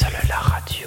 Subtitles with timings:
[0.00, 0.86] Seule la radio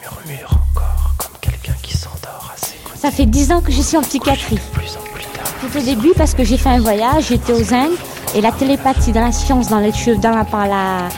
[0.00, 2.96] murmure encore comme quelqu'un qui s'endort à ses côtés.
[2.96, 4.54] Ça fait dix ans que je suis en psychiatrie.
[4.54, 5.52] De plus en plus tard.
[5.60, 7.96] Tout au début parce que j'ai fait un voyage, j'étais aux Indes
[8.36, 11.08] et la télépathie dans la science, dans les cheveux, dans la, par la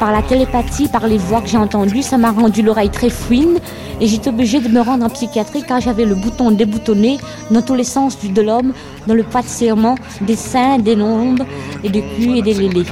[0.00, 3.58] par la télépathie, par les voix que j'ai entendues, ça m'a rendu l'oreille très fouine
[4.00, 7.18] et j'étais obligée de me rendre en psychiatrie car j'avais le bouton déboutonné
[7.50, 8.72] dans tous les sens de l'homme,
[9.06, 11.44] dans le pas de serment, des seins, des nombres
[11.84, 12.86] et des culs et des lélés.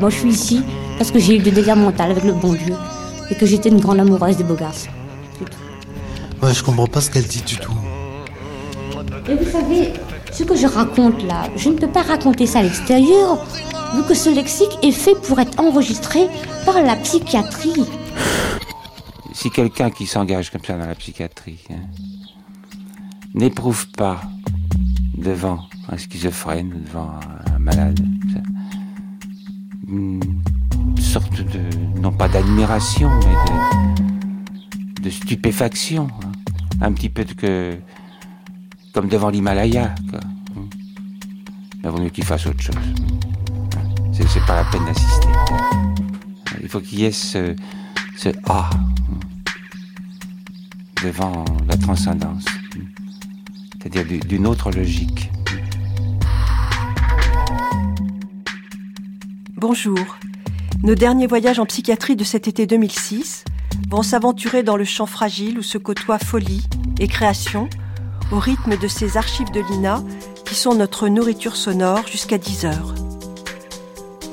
[0.00, 0.62] Moi je suis ici
[0.98, 2.74] parce que j'ai eu des dégâts mentaux avec le bon Dieu
[3.30, 4.90] et que j'étais une grande amoureuse des beaux garçons.
[6.42, 7.72] Ouais, je comprends pas ce qu'elle dit du tout.
[9.28, 9.92] Et vous savez,
[10.32, 13.44] ce que je raconte là, je ne peux pas raconter ça à l'extérieur,
[13.94, 16.26] vu que ce lexique est fait pour être enregistré
[16.64, 17.84] par la psychiatrie.
[19.32, 21.86] Si quelqu'un qui s'engage comme ça dans la psychiatrie hein,
[23.34, 24.20] n'éprouve pas
[25.16, 27.10] devant un schizophrène, devant
[27.54, 28.00] un malade,
[28.32, 28.40] ça,
[31.12, 31.60] sorte de,
[32.00, 36.32] non pas d'admiration, mais de, stupéfaction, hein,
[36.80, 37.76] un petit peu que,
[38.94, 40.20] comme devant l'Himalaya, hein.
[41.84, 42.76] Il vaut mieux qu'il fasse autre chose.
[44.14, 45.28] C'est, c'est pas la peine d'assister.
[46.62, 47.56] Il faut qu'il y ait ce,
[48.16, 49.18] ce ah hein,
[51.04, 52.46] devant la transcendance,
[53.82, 55.30] c'est-à-dire du- d'une autre logique.
[59.56, 59.98] Bonjour.
[60.82, 63.44] Nos derniers voyages en psychiatrie de cet été 2006
[63.88, 66.64] vont s'aventurer dans le champ fragile où se côtoient folie
[66.98, 67.70] et création
[68.32, 70.02] au rythme de ces archives de l'INA
[70.44, 72.94] qui sont notre nourriture sonore jusqu'à 10 heures.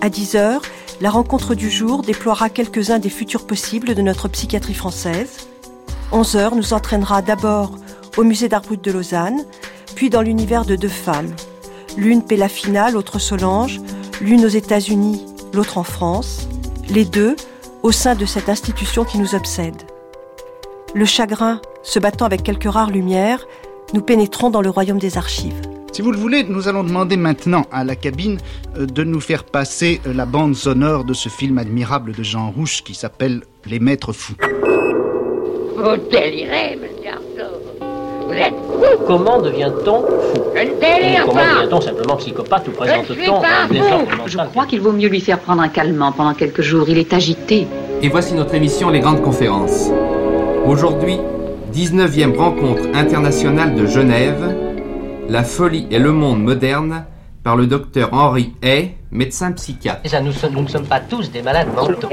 [0.02, 0.64] À 10 heures,
[1.02, 5.50] la rencontre du jour déploiera quelques-uns des futurs possibles de notre psychiatrie française.
[6.12, 7.78] 11 heures nous entraînera d'abord
[8.18, 9.46] au musée d'art de Lausanne,
[9.94, 11.32] puis dans l'univers de deux femmes.
[11.96, 13.80] L'une Pélafina, l'autre Solange,
[14.20, 16.48] l'une aux États-Unis, l'autre en France,
[16.90, 17.36] les deux
[17.84, 19.76] au sein de cette institution qui nous obsède.
[20.94, 23.46] Le chagrin se battant avec quelques rares lumières,
[23.94, 25.62] nous pénétrons dans le royaume des archives.
[25.92, 28.38] Si vous le voulez, nous allons demander maintenant à la cabine
[28.78, 32.52] euh, de nous faire passer euh, la bande sonore de ce film admirable de Jean
[32.52, 34.36] Rouche qui s'appelle Les Maîtres Fous.
[35.76, 36.99] Vous délirez, monsieur.
[38.30, 39.04] Vous êtes fou.
[39.08, 41.62] Comment devient-on fou Je ne délire Comment pas.
[41.64, 45.40] devient-on simplement psychopathe ou présente-t-on un désordre mental Je crois qu'il vaut mieux lui faire
[45.40, 46.86] prendre un calmant pendant quelques jours.
[46.90, 47.68] Il est agité.
[48.02, 49.90] Et voici notre émission Les Grandes Conférences.
[50.66, 51.18] Aujourd'hui,
[51.74, 54.56] 19e rencontre internationale de Genève,
[55.30, 57.06] La folie et le monde moderne,
[57.44, 60.02] par le docteur Henri Hay, médecin psychiatre.
[60.04, 62.10] Déjà, nous, sommes- nous ne sommes pas tous des malades mentaux.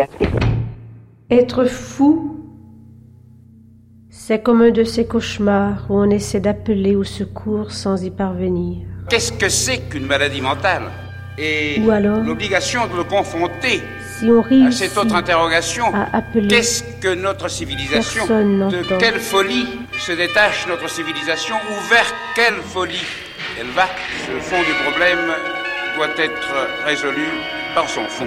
[1.30, 2.35] Être fou,
[4.26, 8.78] c'est comme un de ces cauchemars où on essaie d'appeler au secours sans y parvenir.
[9.08, 10.82] Qu'est-ce que c'est qu'une maladie mentale
[11.38, 13.80] Et Ou alors l'obligation de le confronter
[14.18, 15.84] Si on à cette autre interrogation.
[15.94, 21.88] à appeler, Qu'est-ce que notre civilisation Personne De quelle folie se détache notre civilisation ou
[21.88, 23.06] vers quelle folie
[23.60, 23.86] elle va?
[24.26, 25.24] Ce fond du problème
[25.96, 27.28] doit être résolu
[27.76, 28.26] par son fond.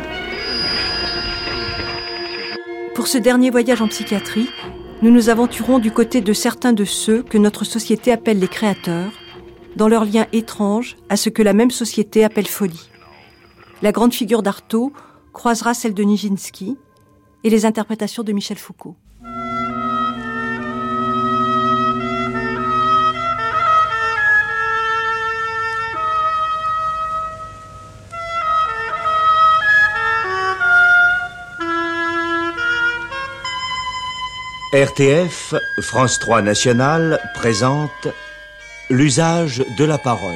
[2.95, 4.49] Pour ce dernier voyage en psychiatrie,
[5.01, 9.11] nous nous aventurons du côté de certains de ceux que notre société appelle les créateurs,
[9.77, 12.89] dans leur lien étrange à ce que la même société appelle folie.
[13.81, 14.91] La grande figure d'Artaud
[15.31, 16.77] croisera celle de Nijinsky
[17.45, 18.97] et les interprétations de Michel Foucault.
[34.72, 38.07] RTF, France 3 National présente
[38.91, 40.30] l'usage de la parole.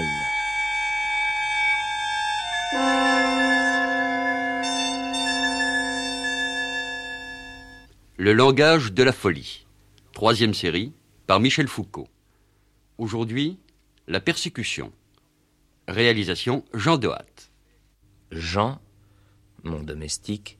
[8.18, 9.68] Le langage de la folie.
[10.14, 10.94] Troisième série,
[11.28, 12.08] par Michel Foucault.
[12.98, 13.60] Aujourd'hui,
[14.08, 14.92] la persécution.
[15.88, 17.52] Réalisation Jean Dohat.
[18.32, 18.82] Jean,
[19.62, 20.58] mon domestique,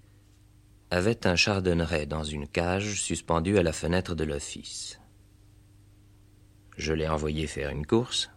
[0.94, 5.00] avait un chardonneret dans une cage suspendue à la fenêtre de l'office.
[6.78, 8.30] Je l'ai envoyé faire une course,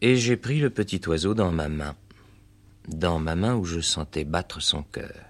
[0.00, 1.94] et j'ai pris le petit oiseau dans ma main,
[2.88, 5.24] dans ma main où je sentais battre son cœur.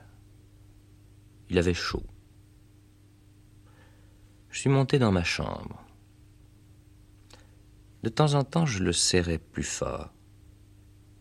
[1.51, 2.07] Il avait chaud.
[4.49, 5.85] Je suis monté dans ma chambre.
[8.03, 10.11] De temps en temps, je le serrais plus fort.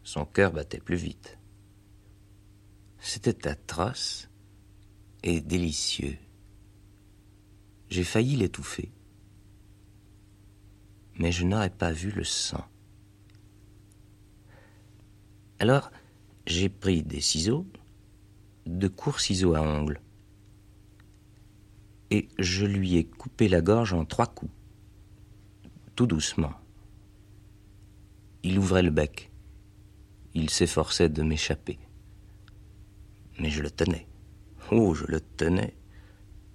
[0.06, 1.38] Son cœur battait plus vite.
[3.00, 4.31] C'était atroce
[5.24, 6.18] et délicieux.
[7.90, 8.92] J'ai failli l'étouffer.
[11.20, 12.64] Mais je n'aurais pas vu le sang.
[15.60, 15.92] Alors,
[16.48, 17.68] j'ai pris des ciseaux,
[18.66, 20.02] de courts ciseaux à ongles.
[22.12, 24.52] et je lui ai coupé la gorge en trois coups,
[25.96, 26.52] tout doucement.
[28.44, 29.32] Il ouvrait le bec.
[30.34, 31.80] Il s'efforçait de m'échapper.
[33.40, 34.08] Mais je le tenais.
[34.72, 35.76] Oh, je le tenais.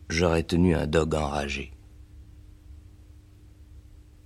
[0.09, 1.75] J'aurais tenu un dog enragé.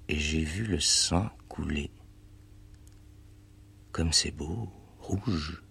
[0.08, 1.90] Et j'ai vu le sang couler.
[3.90, 4.68] Comme c'est beau,
[5.00, 5.64] rouge,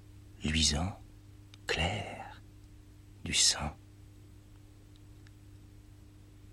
[0.43, 0.99] luisant,
[1.65, 2.43] clair,
[3.23, 3.77] du sang.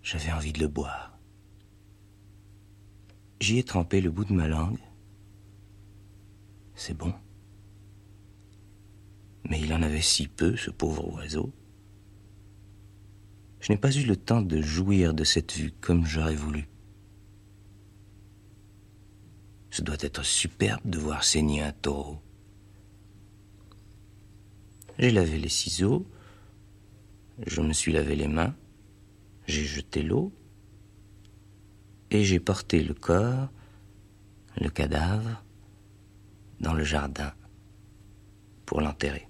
[0.03, 1.19] J'avais envie de le boire.
[3.41, 4.79] J'y ai trempé le bout de ma langue.
[6.77, 7.13] C'est bon.
[9.49, 11.53] Mais il en avait si peu, ce pauvre oiseau.
[13.61, 16.69] Je n'ai pas eu le temps de jouir de cette vue comme j'aurais voulu.
[19.71, 22.19] Ce doit être superbe de voir saigner un taureau.
[24.99, 26.07] J'ai lavé les ciseaux,
[27.47, 28.55] je me suis lavé les mains,
[29.47, 30.33] j'ai jeté l'eau,
[32.11, 33.51] et j'ai porté le corps,
[34.59, 35.45] le cadavre,
[36.61, 37.35] dans le jardin
[38.65, 39.29] pour l'enterrer.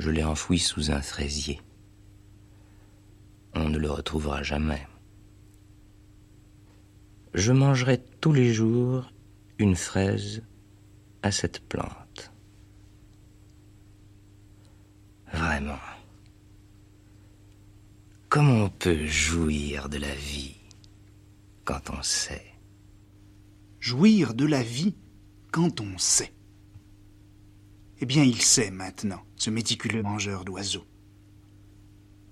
[0.00, 1.60] Je l'ai enfoui sous un fraisier.
[3.52, 4.86] On ne le retrouvera jamais.
[7.34, 9.12] Je mangerai tous les jours
[9.58, 10.42] une fraise
[11.22, 12.32] à cette plante.
[15.34, 15.84] Vraiment.
[18.30, 20.56] Comment on peut jouir de la vie
[21.66, 22.54] quand on sait
[23.80, 24.94] Jouir de la vie
[25.52, 26.32] quand on sait.
[28.00, 30.86] Eh bien, il sait maintenant, ce méticuleux mangeur d'oiseaux.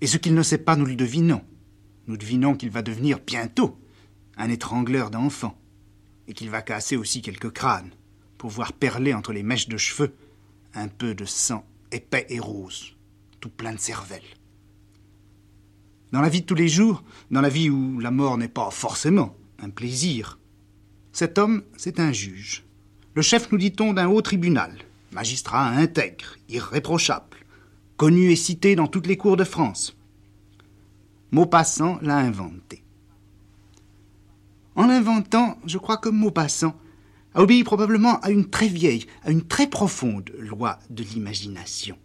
[0.01, 1.43] Et ce qu'il ne sait pas, nous le devinons.
[2.07, 3.77] Nous devinons qu'il va devenir bientôt
[4.35, 5.59] un étrangleur d'enfants,
[6.27, 7.91] et qu'il va casser aussi quelques crânes,
[8.37, 10.15] pour voir perler entre les mèches de cheveux
[10.73, 12.95] un peu de sang épais et rose,
[13.39, 14.23] tout plein de cervelle.
[16.11, 18.71] Dans la vie de tous les jours, dans la vie où la mort n'est pas
[18.71, 20.39] forcément un plaisir,
[21.11, 22.65] cet homme, c'est un juge.
[23.13, 24.73] Le chef, nous dit-on, d'un haut tribunal,
[25.11, 27.37] magistrat intègre, irréprochable,
[27.97, 29.95] connu et cité dans toutes les cours de France.
[31.31, 32.83] Maupassant l'a inventé.
[34.75, 36.75] En l'inventant, je crois que Maupassant
[37.33, 41.97] a obéi probablement à une très vieille, à une très profonde loi de l'imagination.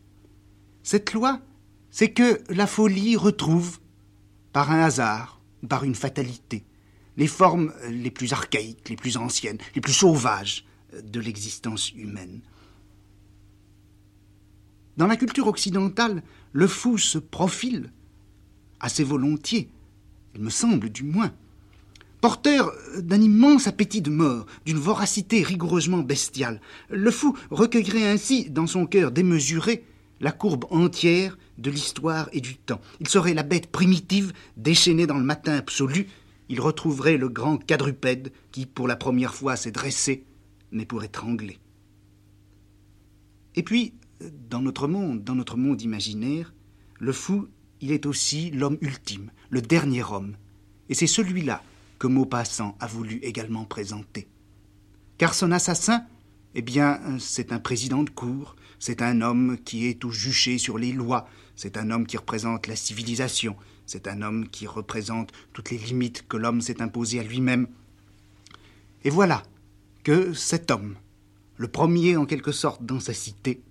[0.82, 1.40] Cette loi,
[1.90, 3.78] c'est que la folie retrouve,
[4.52, 6.64] par un hasard, par une fatalité,
[7.16, 10.64] les formes les plus archaïques, les plus anciennes, les plus sauvages
[11.02, 12.40] de l'existence humaine.
[14.96, 17.90] Dans la culture occidentale, le fou se profile
[18.80, 19.70] assez volontiers,
[20.34, 21.32] il me semble du moins,
[22.20, 26.60] porteur d'un immense appétit de mort, d'une voracité rigoureusement bestiale.
[26.90, 29.84] Le fou recueillerait ainsi dans son cœur démesuré
[30.20, 32.80] la courbe entière de l'histoire et du temps.
[33.00, 36.08] Il serait la bête primitive déchaînée dans le matin absolu.
[36.48, 40.24] Il retrouverait le grand quadrupède qui, pour la première fois, s'est dressé,
[40.72, 41.58] mais pour étrangler.
[43.54, 46.54] Et puis, dans notre monde, dans notre monde imaginaire,
[46.98, 47.48] le fou,
[47.80, 50.36] il est aussi l'homme ultime, le dernier homme.
[50.88, 51.62] Et c'est celui-là
[51.98, 54.28] que Maupassant a voulu également présenter.
[55.18, 56.04] Car son assassin,
[56.54, 60.78] eh bien, c'est un président de cour, c'est un homme qui est tout juché sur
[60.78, 65.70] les lois, c'est un homme qui représente la civilisation, c'est un homme qui représente toutes
[65.70, 67.68] les limites que l'homme s'est imposées à lui-même.
[69.04, 69.42] Et voilà
[70.02, 70.96] que cet homme,
[71.56, 73.62] le premier en quelque sorte dans sa cité,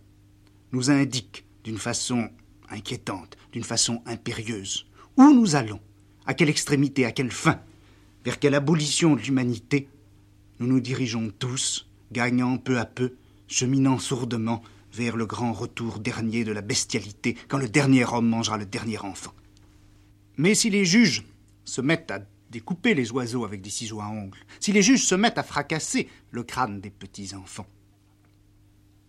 [0.74, 2.30] nous indique d'une façon
[2.70, 5.80] inquiétante, d'une façon impérieuse, où nous allons,
[6.26, 7.62] à quelle extrémité, à quelle fin,
[8.26, 9.88] vers quelle abolition de l'humanité
[10.60, 13.16] nous nous dirigeons tous, gagnant peu à peu,
[13.48, 14.64] cheminant sourdement
[14.94, 19.00] vers le grand retour dernier de la bestialité, quand le dernier homme mangera le dernier
[19.00, 19.34] enfant.
[20.38, 21.24] Mais si les juges
[21.66, 25.16] se mettent à découper les oiseaux avec des ciseaux à ongles, si les juges se
[25.16, 27.68] mettent à fracasser le crâne des petits enfants,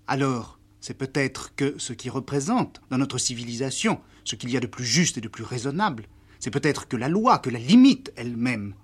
[0.07, 4.67] alors c'est peut-être que ce qui représente dans notre civilisation ce qu'il y a de
[4.67, 6.05] plus juste et de plus raisonnable,
[6.41, 8.75] c'est peut-être que la loi, que la limite elle-même,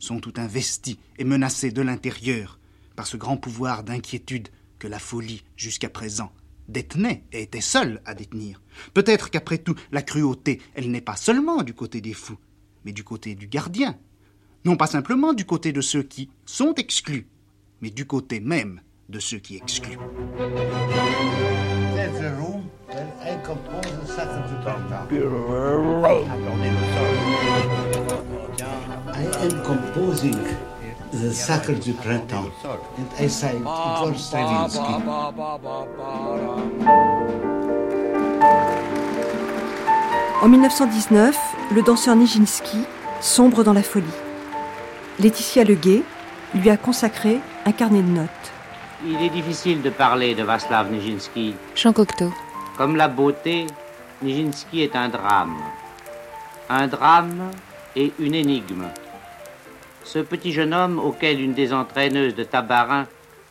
[0.00, 2.58] sont tout investies et menacées de l'intérieur
[2.96, 4.48] par ce grand pouvoir d'inquiétude
[4.80, 6.32] que la folie, jusqu'à présent,
[6.66, 8.60] détenait et était seule à détenir.
[8.92, 12.38] Peut-être qu'après tout, la cruauté, elle n'est pas seulement du côté des fous,
[12.84, 13.96] mais du côté du gardien.
[14.64, 17.28] Non pas simplement du côté de ceux qui sont exclus,
[17.80, 19.98] mais du côté même de ceux qui excluent.
[29.16, 30.36] I am composing
[31.12, 32.50] the Sacre du Printemps,
[32.98, 34.80] and I say Igor Stravinsky.
[40.42, 41.36] En 1919,
[41.74, 42.78] le danseur Nijinsky
[43.20, 44.04] sombre dans la folie.
[45.20, 46.02] Laetitia Leguet
[46.54, 48.53] lui a consacré un carnet de notes.
[49.06, 51.54] Il est difficile de parler de Václav Nijinsky.
[51.74, 52.32] Jean Cocteau.
[52.78, 53.66] Comme la beauté,
[54.22, 55.56] Nijinsky est un drame.
[56.70, 57.50] Un drame
[57.96, 58.86] et une énigme.
[60.04, 63.06] Ce petit jeune homme auquel une des entraîneuses de Tabarin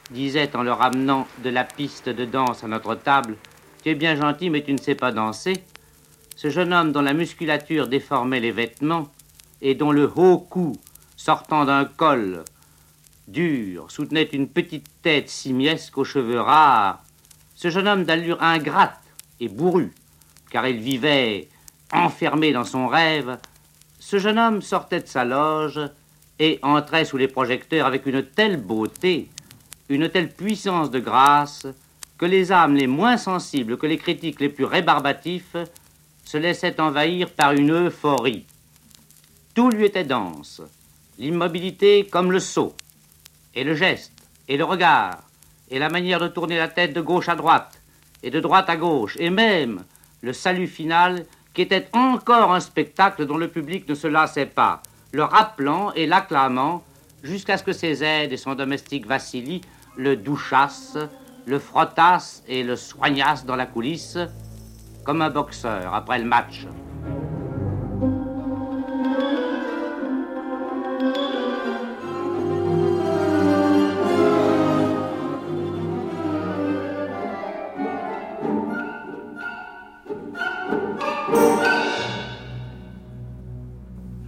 [0.10, 3.36] disait en le ramenant de la piste de danse à notre table
[3.84, 5.64] Tu es bien gentil, mais tu ne sais pas danser.
[6.36, 9.08] Ce jeune homme dont la musculature déformait les vêtements
[9.62, 10.74] et dont le haut cou,
[11.16, 12.44] sortant d'un col
[13.28, 17.04] dur, soutenait une petite tête simiesque aux cheveux rares,
[17.56, 19.00] ce jeune homme d'allure ingrate
[19.40, 19.92] et bourru,
[20.50, 21.48] car il vivait
[21.92, 23.38] enfermé dans son rêve,
[24.00, 25.80] ce jeune homme sortait de sa loge
[26.40, 29.30] et entrait sous les projecteurs avec une telle beauté,
[29.90, 31.68] une telle puissance de grâce,
[32.18, 35.56] que les âmes les moins sensibles, que les critiques les plus rébarbatifs,
[36.26, 38.46] se laissaient envahir par une euphorie.
[39.54, 40.62] Tout lui était dense,
[41.20, 42.76] l'immobilité comme le saut,
[43.56, 44.14] et le geste,
[44.48, 45.24] et le regard,
[45.70, 47.82] et la manière de tourner la tête de gauche à droite,
[48.22, 49.84] et de droite à gauche, et même
[50.22, 54.82] le salut final qui était encore un spectacle dont le public ne se lassait pas,
[55.12, 56.84] le rappelant et l'acclamant
[57.22, 59.62] jusqu'à ce que ses aides et son domestique Vassili
[59.96, 60.98] le douchassent,
[61.46, 64.18] le frottassent et le soignassent dans la coulisse,
[65.04, 66.66] comme un boxeur après le match.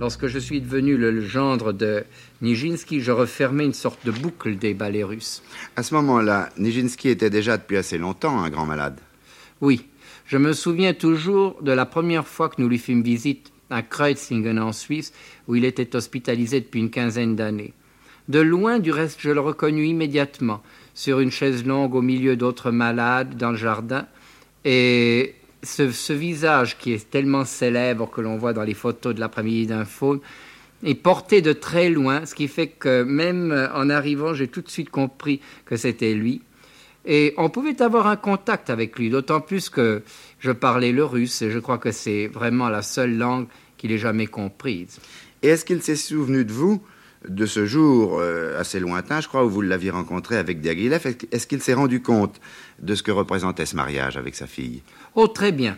[0.05, 2.03] Lorsque je suis devenu le gendre de
[2.43, 5.41] Nijinsky, je refermais une sorte de boucle des ballets russes.
[5.75, 8.99] À ce moment-là, Nijinsky était déjà depuis assez longtemps un grand malade.
[9.61, 9.87] Oui,
[10.27, 14.59] je me souviens toujours de la première fois que nous lui fîmes visite à Kreutzingen
[14.59, 15.11] en Suisse,
[15.47, 17.73] où il était hospitalisé depuis une quinzaine d'années.
[18.29, 20.61] De loin, du reste, je le reconnus immédiatement,
[20.93, 24.05] sur une chaise longue au milieu d'autres malades dans le jardin,
[24.65, 25.33] et
[25.65, 29.85] ce, visage qui est tellement célèbre que l'on voit dans les photos de l'après-midi d'un
[30.83, 34.69] est porté de très loin, ce qui fait que même en arrivant, j'ai tout de
[34.69, 36.41] suite compris que c'était lui.
[37.05, 40.01] Et on pouvait avoir un contact avec lui, d'autant plus que
[40.39, 43.99] je parlais le russe et je crois que c'est vraiment la seule langue qu'il ait
[43.99, 44.99] jamais comprise.
[45.43, 46.81] Et est-ce qu'il s'est souvenu de vous
[47.27, 51.05] de ce jour euh, assez lointain, je crois, où vous l'aviez rencontré avec Diaghilev?
[51.31, 52.39] Est-ce qu'il s'est rendu compte
[52.79, 54.81] de ce que représentait ce mariage avec sa fille?
[55.15, 55.77] Oh, très bien.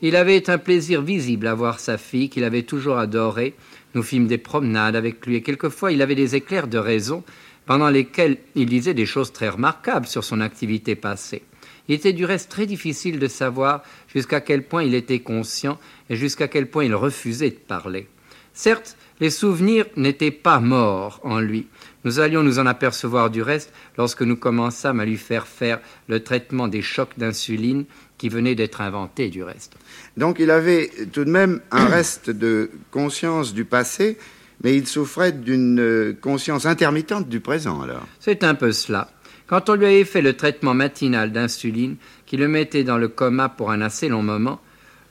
[0.00, 3.54] Il avait un plaisir visible à voir sa fille, qu'il avait toujours adorée.
[3.94, 7.22] Nous fîmes des promenades avec lui, et quelquefois il avait des éclairs de raison,
[7.66, 11.42] pendant lesquels il disait des choses très remarquables sur son activité passée.
[11.86, 13.82] Il était du reste très difficile de savoir
[14.14, 15.78] jusqu'à quel point il était conscient
[16.08, 18.08] et jusqu'à quel point il refusait de parler.
[18.54, 21.66] Certes, les souvenirs n'étaient pas morts en lui.
[22.04, 26.22] Nous allions nous en apercevoir du reste lorsque nous commençâmes à lui faire faire le
[26.22, 27.84] traitement des chocs d'insuline
[28.18, 29.74] qui venait d'être inventé du reste.
[30.16, 34.18] Donc il avait tout de même un reste de conscience du passé,
[34.62, 38.06] mais il souffrait d'une conscience intermittente du présent alors.
[38.20, 39.10] C'est un peu cela.
[39.46, 41.96] Quand on lui avait fait le traitement matinal d'insuline,
[42.26, 44.60] qui le mettait dans le coma pour un assez long moment,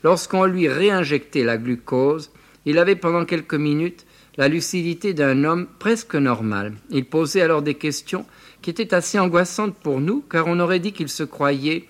[0.03, 2.29] lorsqu'on lui réinjectait la glucose,
[2.65, 4.05] il avait pendant quelques minutes
[4.37, 6.73] la lucidité d'un homme presque normal.
[6.91, 8.25] Il posait alors des questions
[8.61, 11.87] qui étaient assez angoissantes pour nous, car on aurait dit qu'il se croyait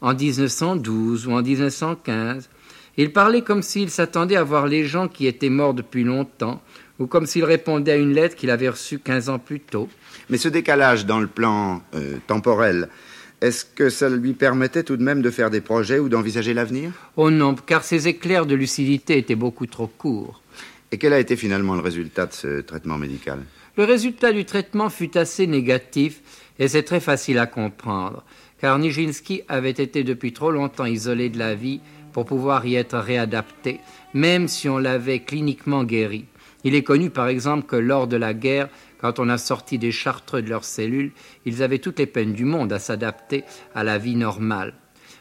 [0.00, 2.48] en 1912 ou en 1915.
[2.96, 6.60] Il parlait comme s'il s'attendait à voir les gens qui étaient morts depuis longtemps,
[6.98, 9.88] ou comme s'il répondait à une lettre qu'il avait reçue quinze ans plus tôt.
[10.28, 12.88] Mais ce décalage dans le plan euh, temporel,
[13.40, 16.92] est-ce que ça lui permettait tout de même de faire des projets ou d'envisager l'avenir?
[17.16, 20.42] Oh non, car ces éclairs de lucidité étaient beaucoup trop courts.
[20.92, 23.38] Et quel a été finalement le résultat de ce traitement médical?
[23.76, 26.20] Le résultat du traitement fut assez négatif
[26.58, 28.24] et c'est très facile à comprendre
[28.60, 31.80] car Nijinsky avait été depuis trop longtemps isolé de la vie
[32.12, 33.80] pour pouvoir y être réadapté,
[34.14, 36.26] même si on l'avait cliniquement guéri.
[36.64, 38.68] Il est connu par exemple que lors de la guerre,
[39.00, 41.12] quand on a sorti des chartreux de leurs cellules,
[41.46, 44.74] ils avaient toutes les peines du monde à s'adapter à la vie normale.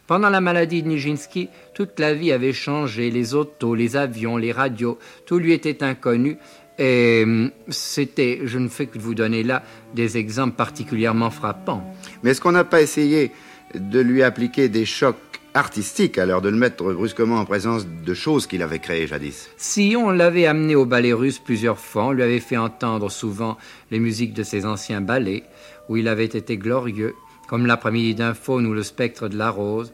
[0.06, 4.52] Pendant la maladie de Nijinsky, toute la vie avait changé, les autos, les avions, les
[4.52, 6.38] radios, tout lui était inconnu,
[6.80, 11.84] et hum, c'était, je ne fais que vous donner là des exemples particulièrement frappants.
[12.24, 13.32] Mais est-ce qu'on n'a pas essayé
[13.76, 15.18] de lui appliquer des chocs
[15.54, 19.50] artistiques, alors de le mettre brusquement en présence de choses qu'il avait créées jadis?
[19.58, 23.58] Si on l'avait amené au ballet russe plusieurs fois, on lui avait fait entendre souvent
[23.92, 25.44] les musiques de ses anciens ballets,
[25.88, 27.16] où il avait été glorieux,
[27.48, 29.92] comme l'après-midi d'un faune ou le spectre de la rose,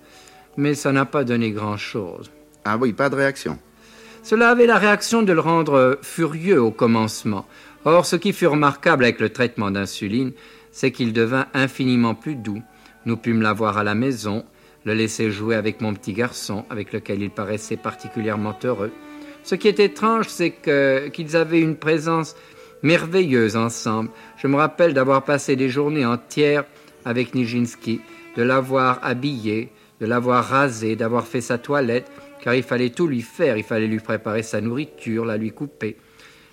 [0.58, 2.32] mais ça n'a pas donné grand-chose.
[2.66, 3.58] Ah oui, pas de réaction.
[4.24, 7.46] Cela avait la réaction de le rendre furieux au commencement.
[7.86, 10.32] Or, ce qui fut remarquable avec le traitement d'insuline,
[10.72, 12.62] c'est qu'il devint infiniment plus doux.
[13.06, 14.44] Nous pûmes l'avoir à la maison,
[14.86, 18.92] le laisser jouer avec mon petit garçon, avec lequel il paraissait particulièrement heureux.
[19.44, 20.56] Ce qui est étrange, c'est
[21.12, 22.36] qu'ils avaient une présence
[22.82, 24.10] merveilleuse ensemble.
[24.38, 26.66] Je me rappelle d'avoir passé des journées entières
[27.06, 28.02] avec Nijinsky,
[28.36, 29.70] de l'avoir habillé,
[30.02, 32.12] de l'avoir rasé, d'avoir fait sa toilette,
[32.42, 35.98] car il fallait tout lui faire, il fallait lui préparer sa nourriture, la lui couper.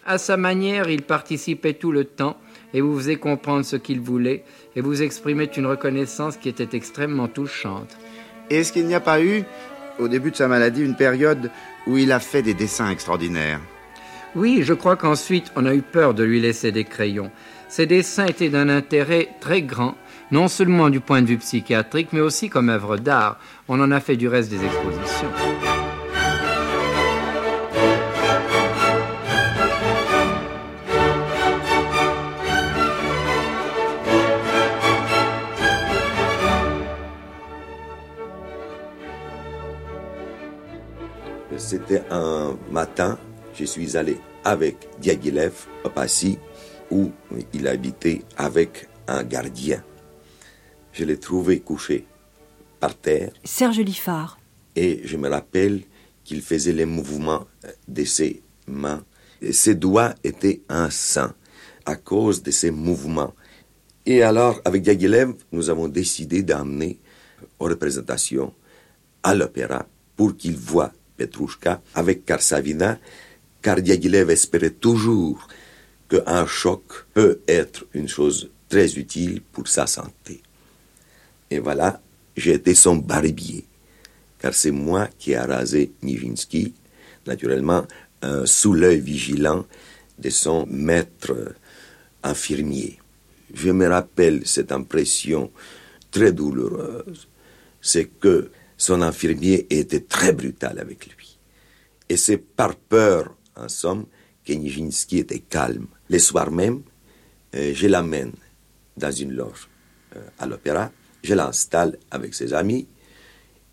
[0.04, 2.36] À sa manière, il participait tout le temps
[2.74, 4.42] et vous faisait comprendre ce qu'il voulait
[4.74, 7.96] et vous exprimait une reconnaissance qui était extrêmement touchante.
[8.50, 9.44] Est-ce qu'il n'y a pas eu,
[10.00, 11.50] au début de sa maladie, une période
[11.86, 13.60] où il a fait des dessins extraordinaires?
[14.34, 17.30] Oui, je crois qu'ensuite on a eu peur de lui laisser des crayons.
[17.68, 19.94] Ces dessins étaient d'un intérêt très grand,
[20.30, 23.38] non seulement du point de vue psychiatrique, mais aussi comme œuvre d'art.
[23.68, 25.30] On en a fait du reste des expositions.
[41.72, 43.18] C'était un matin,
[43.54, 45.54] je suis allé avec Diaghilev
[45.86, 46.38] à Passy,
[46.90, 47.10] où
[47.54, 49.82] il habitait avec un gardien.
[50.92, 52.04] Je l'ai trouvé couché
[52.78, 53.32] par terre.
[53.42, 54.38] Serge Liffard.
[54.76, 55.80] Et je me rappelle
[56.24, 57.46] qu'il faisait les mouvements
[57.88, 59.02] de ses mains.
[59.40, 61.30] Et ses doigts étaient un sang
[61.86, 63.32] à cause de ces mouvements.
[64.04, 66.98] Et alors, avec Diaghilev, nous avons décidé d'amener
[67.58, 68.52] aux représentations
[69.22, 69.86] à l'opéra
[70.16, 70.92] pour qu'il voit
[71.26, 72.98] Petrouchka avec Karsavina,
[73.60, 75.46] car Diaghilev espérait toujours
[76.08, 76.82] qu'un choc
[77.14, 80.42] peut être une chose très utile pour sa santé.
[81.50, 82.00] Et voilà,
[82.36, 83.64] j'ai été son barbier,
[84.38, 86.74] car c'est moi qui ai rasé Nijinsky,
[87.26, 87.86] naturellement
[88.44, 89.66] sous l'œil vigilant
[90.18, 91.54] de son maître
[92.22, 92.98] infirmier.
[93.54, 95.50] Je me rappelle cette impression
[96.10, 97.28] très douloureuse,
[97.80, 98.50] c'est que
[98.82, 101.38] son infirmier était très brutal avec lui.
[102.08, 104.06] Et c'est par peur, en somme,
[104.44, 105.86] que Nijinsky était calme.
[106.10, 106.82] Le soir même,
[107.54, 108.32] euh, je l'amène
[108.96, 109.68] dans une loge
[110.16, 110.90] euh, à l'opéra,
[111.22, 112.88] je l'installe avec ses amis,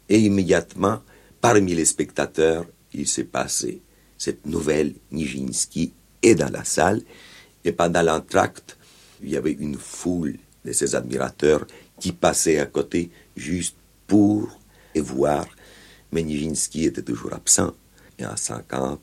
[0.09, 1.01] et immédiatement,
[1.41, 3.81] parmi les spectateurs, il s'est passé
[4.15, 5.91] cette nouvelle Nijinsky
[6.21, 7.01] est dans la salle,
[7.65, 8.77] et pendant l'entracte,
[9.23, 11.65] il y avait une foule de ses admirateurs
[11.99, 14.58] qui passaient à côté juste pour
[14.95, 15.45] et voir,
[16.11, 17.73] mais était toujours absent,
[18.17, 18.99] et en 50,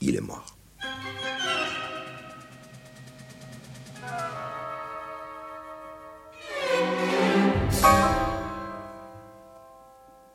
[0.00, 0.56] il est mort.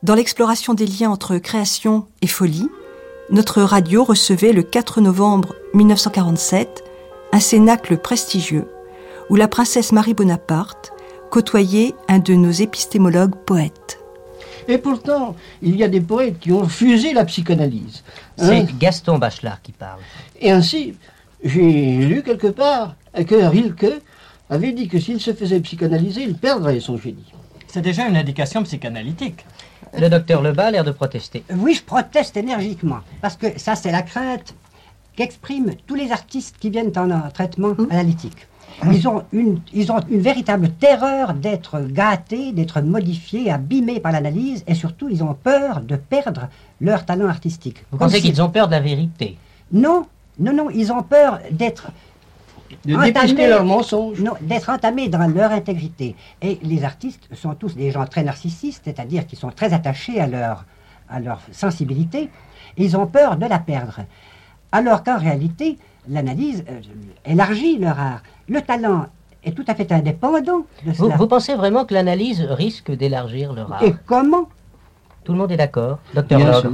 [0.04, 2.70] Dans l'exploration des liens entre création et folie,
[3.32, 6.84] notre radio recevait le 4 novembre 1947
[7.32, 8.68] un cénacle prestigieux
[9.32, 10.94] où la princesse Marie Bonaparte
[11.32, 14.00] côtoyait un de nos épistémologues poètes.
[14.68, 18.04] Et pourtant, il y a des poètes qui ont refusé la psychanalyse.
[18.38, 20.00] C'est Gaston Bachelard qui parle.
[20.40, 20.96] Et ainsi,
[21.44, 24.02] j'ai lu quelque part que Rilke
[24.50, 27.32] avait dit que s'il se faisait psychanalyser, il perdrait son génie.
[27.68, 29.46] C'est déjà une indication psychanalytique.
[29.98, 31.44] Le docteur Lebas a l'air de protester.
[31.50, 34.56] Oui, je proteste énergiquement, parce que ça, c'est la crainte
[35.16, 38.48] qu'expriment tous les artistes qui viennent en un traitement analytique.
[38.92, 44.64] Ils ont, une, ils ont une véritable terreur d'être gâtés, d'être modifiés, abîmés par l'analyse,
[44.68, 46.50] et surtout, ils ont peur de perdre
[46.82, 47.86] leur talent artistique.
[47.92, 49.38] Vous pensez qu'ils ont peur de la vérité?
[49.72, 50.06] Non,
[50.40, 51.88] non, non, ils ont peur d'être
[52.84, 54.20] de dépister leurs mensonges.
[54.20, 56.16] Non, d'être entamés dans leur intégrité.
[56.42, 60.28] Et les artistes sont tous des gens très narcissistes, c'est-à-dire qu'ils sont très attachés à
[60.28, 60.66] leur,
[61.10, 62.30] à leur sensibilité.
[62.78, 64.02] Ils ont peur de la perdre.
[64.72, 65.78] Alors qu'en réalité,
[66.10, 66.82] l'analyse euh,
[67.26, 68.24] élargit leur art.
[68.48, 69.08] Le talent
[69.44, 71.18] est tout à fait indépendant de vous, cela.
[71.18, 74.50] vous pensez vraiment que l'analyse risque d'élargir le art Et comment
[75.24, 76.72] Tout le monde est d'accord Docteur Bien Locke sûr.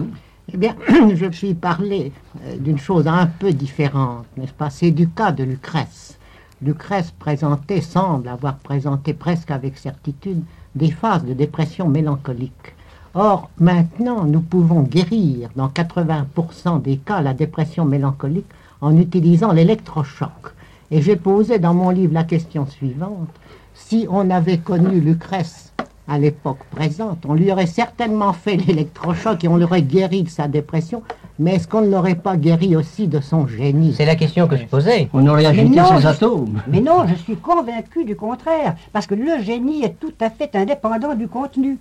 [0.53, 0.75] Eh bien,
[1.15, 2.12] je puis parler
[2.45, 4.69] euh, d'une chose un peu différente, n'est-ce pas?
[4.69, 6.17] C'est du cas de Lucrèce.
[6.62, 10.43] Lucrèce présentait, semble avoir présenté presque avec certitude,
[10.75, 12.75] des phases de dépression mélancolique.
[13.13, 18.45] Or, maintenant, nous pouvons guérir dans 80% des cas la dépression mélancolique
[18.81, 20.53] en utilisant l'électrochoc.
[20.91, 23.30] Et j'ai posé dans mon livre la question suivante.
[23.73, 25.73] Si on avait connu Lucrèce
[26.08, 30.47] à l'époque présente, on lui aurait certainement fait l'électrochoc et on l'aurait guéri de sa
[30.49, 31.04] dépression,
[31.39, 33.93] mais est-ce qu'on ne l'aurait pas guéri aussi de son génie?
[33.95, 35.10] C'est la question que je posais.
[35.13, 36.62] On aurait agité non, je- atomes.
[36.67, 40.54] Mais non, je suis convaincu du contraire, parce que le génie est tout à fait
[40.56, 41.77] indépendant du contenu.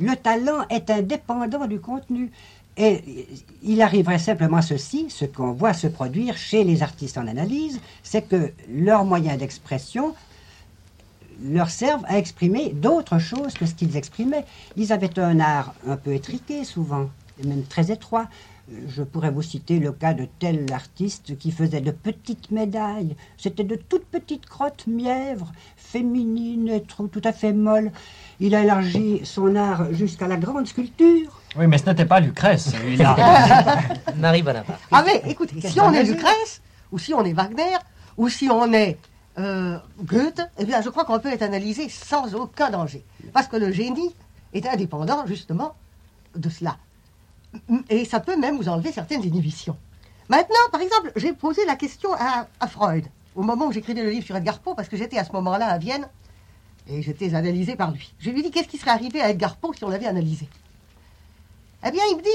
[0.00, 2.30] le talent est indépendant du contenu.
[2.76, 3.26] Et
[3.62, 8.22] il arriverait simplement ceci, ce qu'on voit se produire chez les artistes en analyse, c'est
[8.22, 10.14] que leurs moyens d'expression
[11.42, 14.46] leur servent à exprimer d'autres choses que ce qu'ils exprimaient.
[14.76, 17.10] Ils avaient un art un peu étriqué souvent,
[17.44, 18.28] même très étroit.
[18.88, 23.16] Je pourrais vous citer le cas de tel artiste qui faisait de petites médailles.
[23.36, 27.90] C'était de toutes petites crottes mièvres, féminines tout à fait molles.
[28.40, 31.41] Il a élargi son art jusqu'à la grande sculpture.
[31.56, 32.72] Oui, mais ce n'était pas Lucrèce.
[32.88, 33.78] Il a-
[34.16, 34.80] Marie Bonaparte.
[34.90, 36.02] Ah mais écoutez, si on est.
[36.04, 37.76] Lucrèce, ou si on est Wagner,
[38.16, 38.98] ou si on est
[39.38, 43.04] euh, Goethe, eh bien je crois qu'on peut être analysé sans aucun danger.
[43.32, 44.14] Parce que le génie
[44.54, 45.74] est indépendant justement
[46.36, 46.76] de cela.
[47.90, 49.76] Et ça peut même vous enlever certaines inhibitions.
[50.30, 54.10] Maintenant, par exemple, j'ai posé la question à, à Freud, au moment où j'écrivais le
[54.10, 56.08] livre sur Edgar Poe, parce que j'étais à ce moment-là à Vienne,
[56.88, 58.14] et j'étais analysé par lui.
[58.18, 60.48] Je lui ai dit, qu'est-ce qui serait arrivé à Edgar Poe si on l'avait analysé?
[61.86, 62.28] Eh bien, il me dit,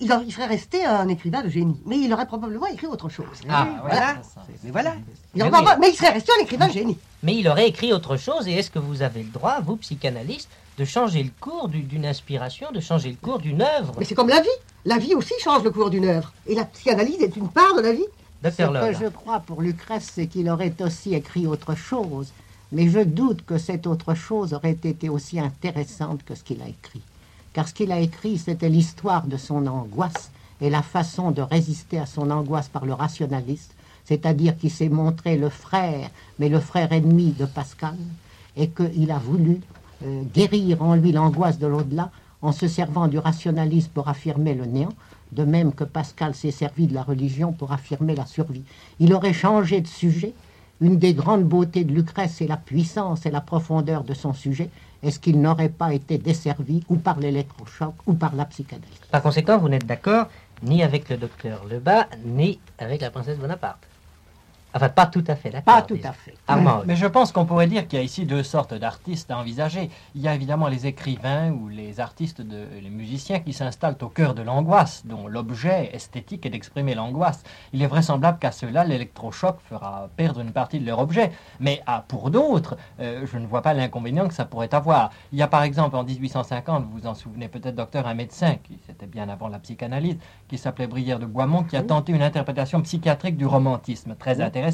[0.00, 3.08] il, en- il serait resté un écrivain de génie, mais il aurait probablement écrit autre
[3.08, 3.26] chose.
[3.48, 4.16] Ah, voilà.
[4.64, 4.94] Mais voilà.
[5.34, 5.50] Il Mais oui.
[5.50, 6.98] probablement- mais il serait resté un écrivain de génie.
[7.22, 10.48] Mais il aurait écrit autre chose, et est-ce que vous avez le droit, vous, psychanalyste,
[10.78, 13.94] de changer le cours du- d'une inspiration, de changer le cours d'une œuvre?
[13.98, 14.48] Mais c'est comme la vie.
[14.84, 16.32] La vie aussi change le cours d'une œuvre.
[16.46, 18.04] Et la psychanalyse est une part de la vie.
[18.44, 18.48] Ce
[18.98, 22.28] que je crois pour Lucrèce, c'est qu'il aurait aussi écrit autre chose.
[22.70, 26.68] Mais je doute que cette autre chose aurait été aussi intéressante que ce qu'il a
[26.68, 27.00] écrit.
[27.56, 31.98] Car ce qu'il a écrit, c'était l'histoire de son angoisse et la façon de résister
[31.98, 36.92] à son angoisse par le rationaliste, c'est-à-dire qu'il s'est montré le frère, mais le frère
[36.92, 37.96] ennemi de Pascal,
[38.58, 39.62] et qu'il a voulu
[40.04, 42.10] euh, guérir en lui l'angoisse de l'au-delà
[42.42, 44.92] en se servant du rationalisme pour affirmer le néant,
[45.32, 48.64] de même que Pascal s'est servi de la religion pour affirmer la survie.
[49.00, 50.34] Il aurait changé de sujet.
[50.80, 54.68] Une des grandes beautés de Lucrèce, c'est la puissance et la profondeur de son sujet.
[55.02, 59.00] Est-ce qu'il n'aurait pas été desservi ou par l'électrochoc ou par la psychanalyse?
[59.10, 60.26] Par conséquent, vous n'êtes d'accord
[60.62, 63.88] ni avec le docteur Lebas, ni avec la princesse Bonaparte.
[64.76, 65.74] Enfin, pas tout à fait d'accord.
[65.74, 66.10] Pas tout disons.
[66.10, 66.34] à fait.
[66.46, 69.38] Armand, Mais je pense qu'on pourrait dire qu'il y a ici deux sortes d'artistes à
[69.38, 69.88] envisager.
[70.14, 74.08] Il y a évidemment les écrivains ou les artistes, de, les musiciens qui s'installent au
[74.08, 77.42] cœur de l'angoisse, dont l'objet esthétique est d'exprimer l'angoisse.
[77.72, 81.32] Il est vraisemblable qu'à ceux-là, l'électrochoc fera perdre une partie de leur objet.
[81.58, 85.10] Mais ah, pour d'autres, euh, je ne vois pas l'inconvénient que ça pourrait avoir.
[85.32, 88.56] Il y a par exemple en 1850, vous vous en souvenez peut-être, docteur, un médecin,
[88.62, 92.22] qui c'était bien avant la psychanalyse, qui s'appelait Brière de Guamont, qui a tenté une
[92.22, 94.65] interprétation psychiatrique du romantisme, très intéressante.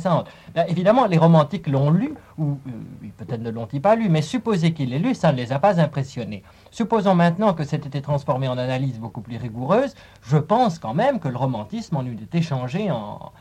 [0.68, 4.90] Évidemment, les romantiques l'ont lu, ou euh, peut-être ne l'ont-ils pas lu, mais supposer qu'ils
[4.90, 6.42] l'aient lu, ça ne les a pas impressionnés.
[6.70, 11.28] Supposons maintenant que c'était transformé en analyse beaucoup plus rigoureuse, je pense quand même que
[11.28, 13.32] le romantisme en eût été changé en,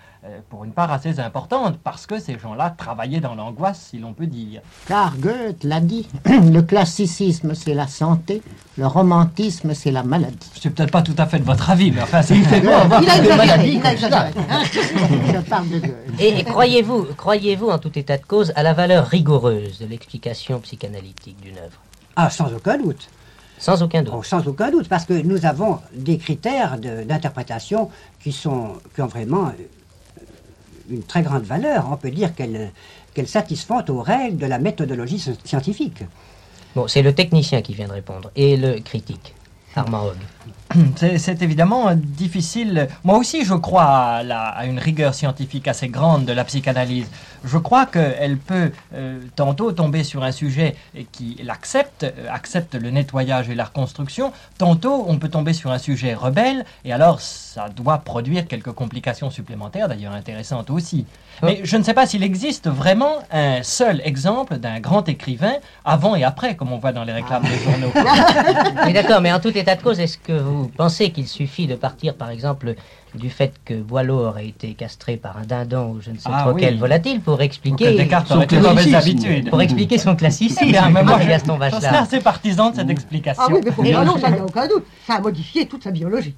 [0.50, 4.28] pour une part assez importante, parce que ces gens-là travaillaient dans l'angoisse, si l'on peut
[4.28, 4.62] dire.
[4.88, 8.44] Car Goethe l'a dit, le classicisme c'est la santé,
[8.78, 10.38] le romantisme c'est la maladie.
[10.60, 12.72] C'est peut-être pas tout à fait de votre avis, mais enfin, c'est Il fait bon
[12.76, 14.30] avoir Il a exagéré, il a exagéré.
[14.50, 14.62] hein.
[15.34, 15.96] Je parle de Goethe.
[16.20, 20.60] Et, et croyez-vous, croyez-vous en tout état de cause à la valeur rigoureuse de l'explication
[20.60, 21.80] psychanalytique d'une œuvre?
[22.16, 23.10] Ah, sans aucun doute.
[23.58, 24.14] Sans aucun doute.
[24.18, 27.90] Oh, sans aucun doute, parce que nous avons des critères de- d'interprétation
[28.22, 29.52] qui, sont, qui ont vraiment euh,
[30.92, 31.88] une très grande valeur.
[31.92, 36.04] On peut dire qu'elles satisfont aux règles de la méthodologie sci- scientifique.
[36.76, 39.34] Bon, c'est le technicien qui vient de répondre, et le critique,
[39.76, 40.08] Armand.
[41.18, 42.88] C'est évidemment euh, difficile.
[43.04, 47.08] Moi aussi, je crois à, la- à une rigueur scientifique assez grande de la psychanalyse.
[47.44, 50.76] Je crois qu'elle peut euh, tantôt tomber sur un sujet
[51.12, 54.32] qui l'accepte, euh, accepte le nettoyage et la reconstruction.
[54.58, 59.30] Tantôt, on peut tomber sur un sujet rebelle, et alors ça doit produire quelques complications
[59.32, 61.06] supplémentaires, d'ailleurs intéressantes aussi.
[61.44, 65.54] Mais je ne sais pas s'il existe vraiment un seul exemple d'un grand écrivain
[65.84, 67.92] avant et après, comme on voit dans les réclames des journaux.
[68.86, 71.76] Oui, d'accord, mais en tout état de cause, est-ce que vous pensez qu'il suffit de
[71.76, 72.76] partir, par exemple,
[73.16, 76.44] du fait que Boileau aurait été castré par un dindon ou je ne sais Ah
[76.44, 76.62] trop oui.
[76.62, 79.50] quel volatile pour Ou que expliquer Descartes son classicisme.
[79.50, 80.66] Pour expliquer son classicisme.
[80.94, 82.04] Mais moi, je, Gaston je suis Bachelard.
[82.04, 83.44] assez partisan de cette explication.
[83.46, 84.86] Ah oui, mais pour Boileau, ça n'a aucun doute.
[85.06, 86.36] Ça a modifié toute sa biologie.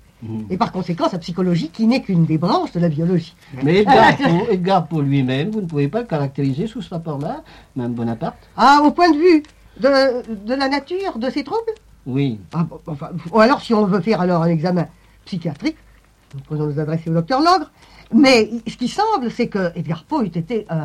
[0.49, 3.35] Et par conséquent, sa psychologie, qui n'est qu'une des branches de la biologie.
[3.61, 7.43] Mais Edgar Poe, Edgar lui-même, vous ne pouvez pas le caractériser sous ce rapport-là,
[7.75, 9.43] même Bonaparte Ah, au point de vue
[9.81, 11.73] de, de la nature de ces troubles?
[12.05, 12.39] Oui.
[12.53, 14.87] Ah, bon, enfin, ou alors, si on veut faire alors un examen
[15.25, 15.77] psychiatrique,
[16.33, 17.71] nous pouvons nous adresser au docteur Logre.
[18.13, 20.75] Mais ce qui semble, c'est que Edgar Poe eût été un,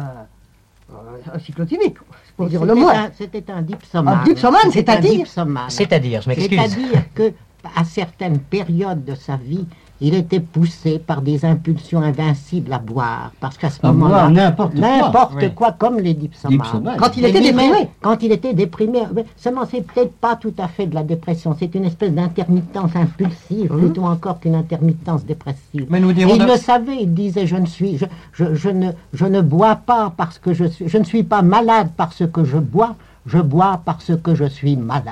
[0.93, 1.97] un, un cyclotimique,
[2.37, 2.95] pour dire le C'était moins.
[3.05, 4.19] un- C'était un dipsomane.
[4.21, 5.27] Un dipsomane, c'est-à-dire.
[5.69, 6.49] C'est-à-dire, je m'excuse.
[6.59, 7.33] C'est-à-dire que
[7.77, 9.67] à certaines périodes de sa vie,
[10.01, 14.79] il était poussé par des impulsions invincibles à boire, parce qu'à ce À moment-là, n'importe
[14.79, 14.81] quoi.
[14.81, 15.55] n'importe Oui.
[15.55, 16.97] quoi, comme les dipsomanes.
[16.99, 17.89] Quand il était déprimé.
[18.01, 21.57] Quand il était déprimé, mais seulement c'est peut-être pas tout à fait de la dépression,
[21.59, 25.87] c'est une espèce d'intermittence impulsive, plutôt encore qu'une intermittence dépressive.
[25.91, 28.55] Mais nous Et dirons il de- le savait, il disait, je ne suis, je, je,
[28.55, 31.89] je ne, je ne bois pas parce que je suis, je ne suis pas malade
[31.97, 32.95] parce que je bois,
[33.27, 35.05] je bois parce que je suis malade.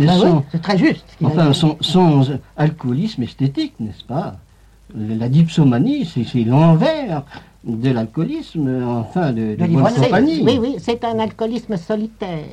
[0.00, 1.04] Oui, c'est très juste.
[1.22, 2.24] Enfin, son
[2.56, 4.36] alcoolisme esthétique, n'est-ce pas?
[4.96, 7.22] La dipsomanie, c'est c'est l'envers
[7.62, 10.04] de l'alcoolisme, enfin, de, de De bonne l'ivrognerie.
[10.06, 10.42] compagnie.
[10.42, 12.46] Oui, oui, c'est un alcoolisme solitaire.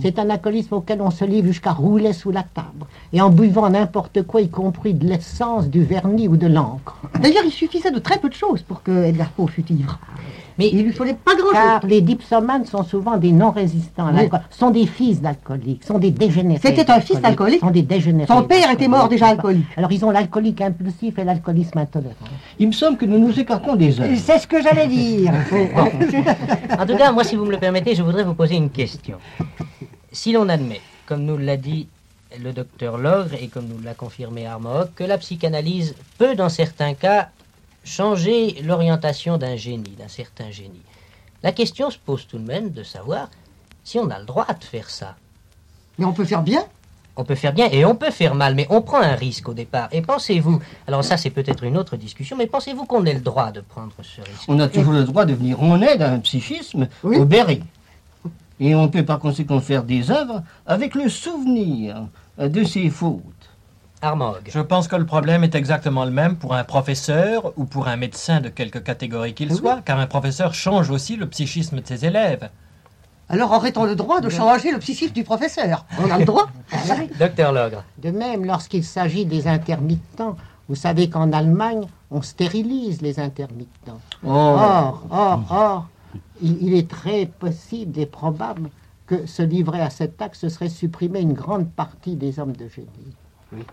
[0.00, 2.86] C'est un alcoolisme auquel on se livre jusqu'à rouler sous la table.
[3.12, 6.96] Et en buvant n'importe quoi, y compris de l'essence, du vernis ou de l'encre.
[7.20, 9.98] D'ailleurs, il suffisait de très peu de choses pour que Edgar Poe fût ivre.
[10.58, 11.52] Mais il lui fallait pas grand-chose.
[11.52, 14.16] Car les dipsomanes sont souvent des non-résistants à Oui.
[14.16, 14.40] l'alcool.
[14.50, 16.60] sont des fils d'alcooliques, sont des dégénérés.
[16.62, 18.26] C'était un fils d'alcoolique sont des dégénérés.
[18.26, 19.66] Son père était mort déjà alcoolique.
[19.76, 22.14] Alors ils ont l'alcoolique impulsif et l'alcoolisme intolérant.
[22.58, 24.14] Il me semble que nous nous écartons des œuvres.
[24.16, 25.32] C'est ce que j'allais dire.
[26.78, 29.18] En tout cas, moi, si vous me le permettez, je voudrais vous poser une question.
[30.12, 31.88] Si l'on admet, comme nous l'a dit
[32.42, 36.94] le docteur Logre et comme nous l'a confirmé Armagh, que la psychanalyse peut, dans certains
[36.94, 37.30] cas,
[37.84, 40.82] changer l'orientation d'un génie, d'un certain génie,
[41.42, 43.30] la question se pose tout de même de savoir
[43.84, 45.16] si on a le droit de faire ça.
[45.98, 46.64] Mais on peut faire bien
[47.16, 49.54] On peut faire bien et on peut faire mal, mais on prend un risque au
[49.54, 49.88] départ.
[49.92, 53.52] Et pensez-vous, alors ça c'est peut-être une autre discussion, mais pensez-vous qu'on ait le droit
[53.52, 54.48] de prendre ce risque?
[54.48, 57.62] On a toujours le droit de venir en aide à un psychisme au Berry.
[58.58, 63.22] Et on peut par conséquent faire des œuvres avec le souvenir de ses fautes.
[64.04, 64.42] Armog.
[64.46, 67.96] Je pense que le problème est exactement le même pour un professeur ou pour un
[67.96, 72.04] médecin de quelque catégorie qu'il soit, car un professeur change aussi le psychisme de ses
[72.04, 72.50] élèves.
[73.28, 75.86] Alors aurait-on le droit de changer le psychisme du professeur?
[75.98, 76.48] On a le droit?
[77.18, 77.82] Docteur Logre.
[77.98, 80.36] De même, lorsqu'il s'agit des intermittents,
[80.68, 84.00] vous savez qu'en Allemagne, on stérilise les intermittents.
[84.22, 84.28] Oh.
[84.28, 85.86] Or, or, or,
[86.42, 88.68] il, il est très possible et probable
[89.06, 92.68] que se livrer à cet acte, ce serait supprimer une grande partie des hommes de
[92.68, 93.68] génie.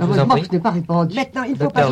[0.00, 1.14] Heureusement que je n'ai pas répondu.
[1.14, 1.88] Maintenant, il ne faut pas,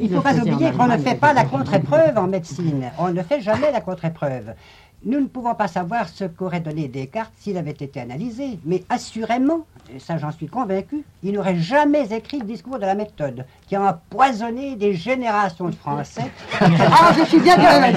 [0.00, 2.90] il faut pas oublier qu'on ne fait pas la contre-épreuve en médecine.
[2.98, 4.54] On ne fait jamais la contre-épreuve.
[5.02, 9.64] Nous ne pouvons pas savoir ce qu'aurait donné Descartes s'il avait été analysé, mais assurément,
[9.94, 13.76] et ça j'en suis convaincu, il n'aurait jamais écrit le discours de la méthode, qui
[13.76, 16.30] a empoisonné des générations de Français.
[16.60, 17.92] Ah, je suis bien bien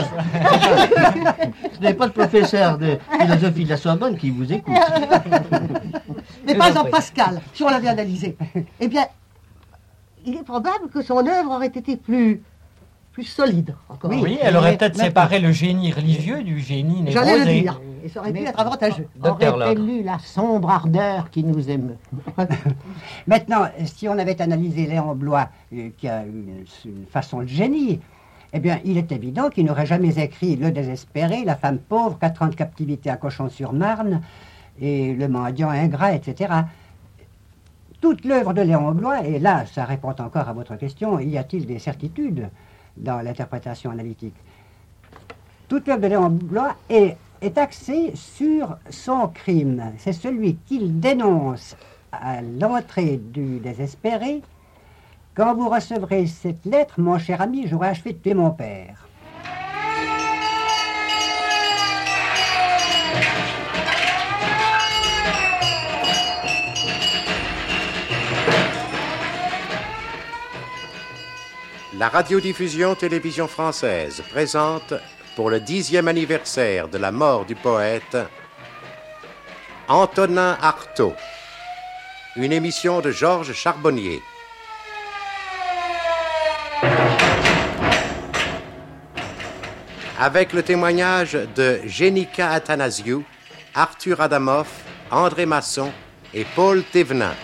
[1.73, 4.73] Ce n'est pas le professeur de philosophie de la Sorbonne qui vous écoute.
[6.47, 8.37] Mais par exemple, Pascal, si on l'avait analysé,
[8.79, 9.05] eh bien,
[10.25, 12.41] il est probable que son œuvre aurait été plus,
[13.11, 14.11] plus solide encore.
[14.11, 17.61] Oui, elle aurait peut-être séparé le génie religieux du génie J'allais le névrosé.
[17.61, 17.81] dire.
[18.03, 19.07] Et ça aurait pu être avantageux.
[19.23, 21.97] Aurait-elle eu la sombre ardeur qui nous émeut
[23.27, 28.01] Maintenant, si on avait analysé Léon Blois, euh, qui a une, une façon de génie,
[28.51, 32.41] eh bien, il est évident qu'il n'aurait jamais écrit Le désespéré, La femme pauvre, Quatre
[32.43, 34.21] ans de captivité à Cochon-sur-Marne,
[34.81, 36.51] et Le mendiant ingrat, etc.
[38.03, 41.65] Toute l'œuvre de Léon Blois, et là, ça répond encore à votre question, y a-t-il
[41.65, 42.49] des certitudes
[42.97, 44.35] dans l'interprétation analytique?
[45.69, 47.15] Toute l'œuvre de Léon Blois est,
[47.55, 49.93] axée sur son crime.
[49.99, 51.77] C'est celui qu'il dénonce
[52.11, 54.41] à l'entrée du désespéré.
[55.33, 59.07] Quand vous recevrez cette lettre, mon cher ami, j'aurai achevé de tuer mon père.
[71.99, 74.95] La radiodiffusion télévision française présente,
[75.35, 78.17] pour le dixième anniversaire de la mort du poète,
[79.87, 81.13] Antonin Artaud,
[82.35, 84.21] une émission de Georges Charbonnier.
[90.19, 93.23] Avec le témoignage de Jenica Athanasiou,
[93.75, 95.91] Arthur Adamoff, André Masson
[96.33, 97.35] et Paul Thévenin.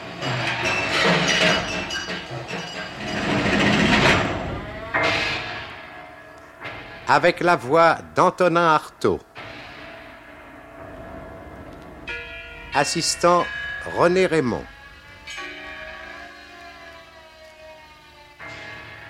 [7.12, 9.20] Avec la voix d'Antonin Artaud.
[12.76, 13.46] Assistant
[13.98, 14.64] René Raymond.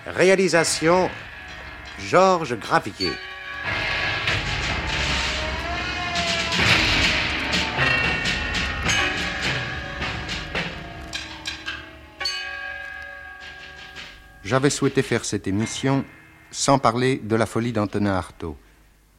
[0.07, 1.09] Réalisation
[1.99, 3.12] Georges Gravier.
[14.45, 16.05] J'avais souhaité faire cette émission
[16.51, 18.55] sans parler de la folie d'Antonin Artaud.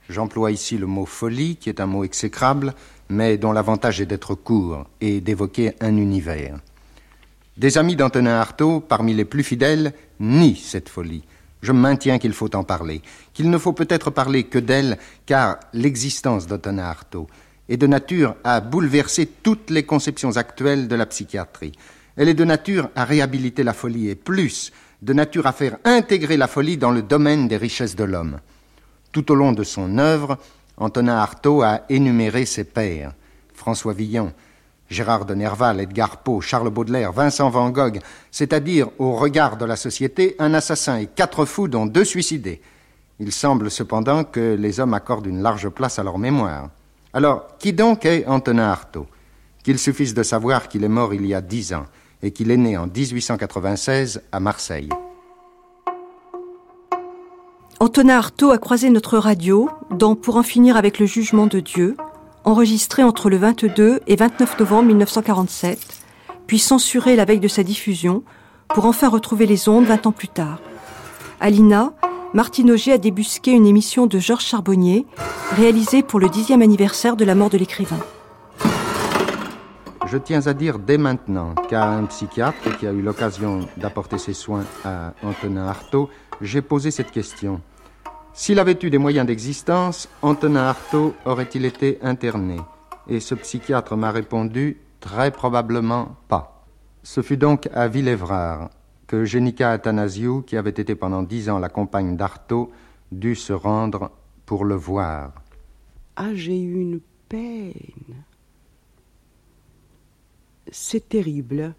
[0.08, 2.74] J'emploie ici le mot folie, qui est un mot exécrable,
[3.08, 6.58] mais dont l'avantage est d'être court et d'évoquer un univers.
[7.56, 11.22] Des amis d'Antonin Artaud, parmi les plus fidèles, nient cette folie.
[11.62, 13.02] Je maintiens qu'il faut en parler,
[13.34, 17.28] qu'il ne faut peut-être parler que d'elle, car l'existence d'Antonin Artaud
[17.68, 21.72] est de nature à bouleverser toutes les conceptions actuelles de la psychiatrie.
[22.16, 26.36] Elle est de nature à réhabiliter la folie et plus, de nature à faire intégrer
[26.36, 28.38] la folie dans le domaine des richesses de l'homme.
[29.12, 30.38] Tout au long de son œuvre,
[30.76, 33.12] Antonin Artaud a énuméré ses pères.
[33.54, 34.32] François Villon,
[34.88, 39.76] Gérard de Nerval, Edgar Poe, Charles Baudelaire, Vincent Van Gogh, c'est-à-dire, au regard de la
[39.76, 42.60] société, un assassin et quatre fous dont deux suicidés.
[43.18, 46.70] Il semble cependant que les hommes accordent une large place à leur mémoire.
[47.12, 49.06] Alors, qui donc est Antonin Artaud?
[49.62, 51.86] Qu'il suffise de savoir qu'il est mort il y a dix ans
[52.22, 54.88] et qu'il est né en 1896 à Marseille.
[57.78, 61.96] Antonin Artaud a croisé notre radio dans Pour en finir avec le jugement de Dieu,
[62.44, 65.78] enregistré entre le 22 et 29 novembre 1947,
[66.46, 68.22] puis censuré la veille de sa diffusion,
[68.74, 70.60] pour enfin retrouver les ondes 20 ans plus tard.
[71.40, 71.94] À l'INA,
[72.34, 75.06] Martine Auger a débusqué une émission de Georges Charbonnier,
[75.56, 77.98] réalisée pour le dixième anniversaire de la mort de l'écrivain.
[80.06, 84.32] Je tiens à dire dès maintenant qu'à un psychiatre qui a eu l'occasion d'apporter ses
[84.32, 86.08] soins à Antonin Artaud,
[86.40, 87.60] j'ai posé cette question.
[88.32, 92.56] S'il avait eu des moyens d'existence, Antonin Artaud aurait-il été interné?
[93.08, 96.64] Et ce psychiatre m'a répondu très probablement pas.
[97.02, 98.70] Ce fut donc à Villévrard
[99.06, 102.70] que Génica Athanasiou, qui avait été pendant dix ans la compagne d'Artaud,
[103.12, 104.10] dut se rendre
[104.46, 105.32] pour le voir.
[106.16, 108.24] Ah, j'ai eu une peine.
[110.70, 111.74] C'est terrible.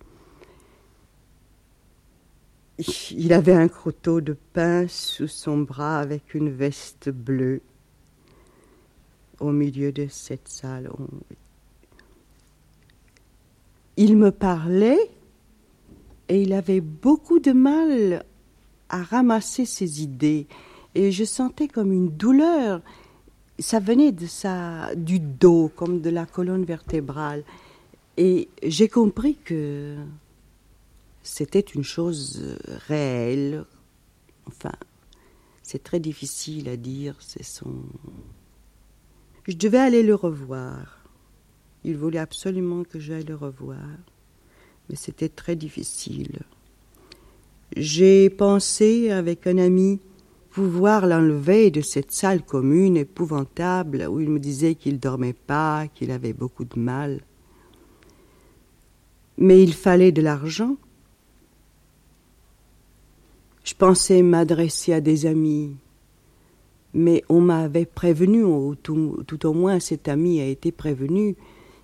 [3.11, 7.61] Il avait un croteau de pain sous son bras avec une veste bleue
[9.39, 10.89] au milieu de cette salle.
[13.97, 15.11] Il me parlait
[16.27, 18.25] et il avait beaucoup de mal
[18.89, 20.47] à ramasser ses idées
[20.95, 22.81] et je sentais comme une douleur.
[23.59, 27.43] Ça venait de sa, du dos, comme de la colonne vertébrale.
[28.17, 29.95] Et j'ai compris que
[31.23, 33.65] c'était une chose réelle.
[34.45, 34.73] Enfin,
[35.63, 37.15] c'est très difficile à dire.
[37.19, 37.73] C'est son.
[39.47, 40.99] Je devais aller le revoir.
[41.83, 43.87] Il voulait absolument que j'aille le revoir,
[44.87, 46.39] mais c'était très difficile.
[47.75, 49.99] J'ai pensé avec un ami
[50.51, 56.11] pouvoir l'enlever de cette salle commune épouvantable où il me disait qu'il dormait pas, qu'il
[56.11, 57.21] avait beaucoup de mal.
[59.37, 60.75] Mais il fallait de l'argent.
[63.63, 65.75] Je pensais m'adresser à des amis,
[66.93, 71.35] mais on m'avait prévenu, ou tout, tout, au moins cet ami a été prévenu,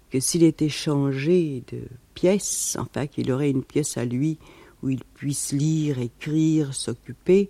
[0.10, 1.82] que s'il était changé de
[2.14, 4.38] pièce, enfin qu'il aurait une pièce à lui
[4.84, 7.50] où il puisse lire, écrire, s'occuper,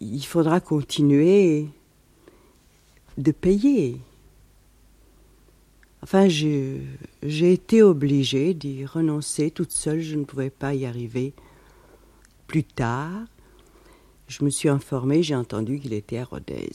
[0.00, 1.66] il faudra continuer
[3.18, 3.98] de payer.
[6.02, 11.32] Enfin, j'ai été obligée d'y renoncer toute seule, je ne pouvais pas y arriver.
[12.48, 13.24] Plus tard,
[14.26, 16.72] je me suis informée, j'ai entendu qu'il était à Rodez.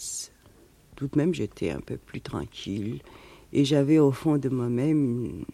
[0.96, 3.02] Tout de même, j'étais un peu plus tranquille
[3.52, 5.46] et j'avais au fond de moi-même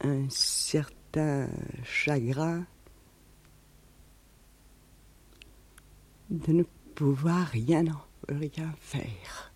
[0.00, 1.48] un certain
[1.84, 2.66] chagrin
[6.30, 6.62] de ne
[6.94, 7.84] pouvoir rien,
[8.28, 9.47] rien faire.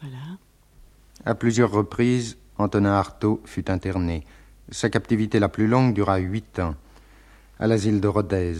[0.00, 0.38] Voilà.
[1.24, 4.24] À plusieurs reprises, Antonin Artaud fut interné.
[4.70, 6.74] Sa captivité la plus longue dura huit ans,
[7.58, 8.54] à l'asile de Rodez.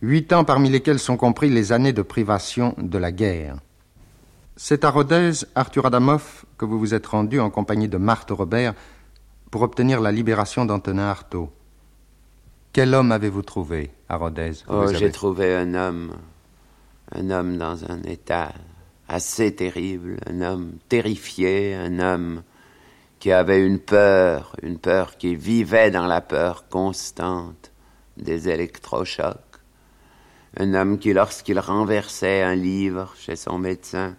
[0.00, 3.56] Huit ans parmi lesquels sont compris les années de privation de la guerre.
[4.56, 8.74] C'est à Rodez, Arthur Adamov, que vous vous êtes rendu en compagnie de Marthe Robert
[9.50, 11.52] pour obtenir la libération d'Antonin Artaud.
[12.72, 14.52] Quel homme avez-vous trouvé à Rodez?
[14.68, 16.12] Oh, j'ai trouvé un homme,
[17.14, 18.52] un homme dans un état
[19.12, 22.42] assez terrible, un homme terrifié, un homme
[23.20, 27.70] qui avait une peur, une peur qui vivait dans la peur constante
[28.16, 29.36] des électrochocs,
[30.56, 34.16] un homme qui, lorsqu'il renversait un livre chez son médecin,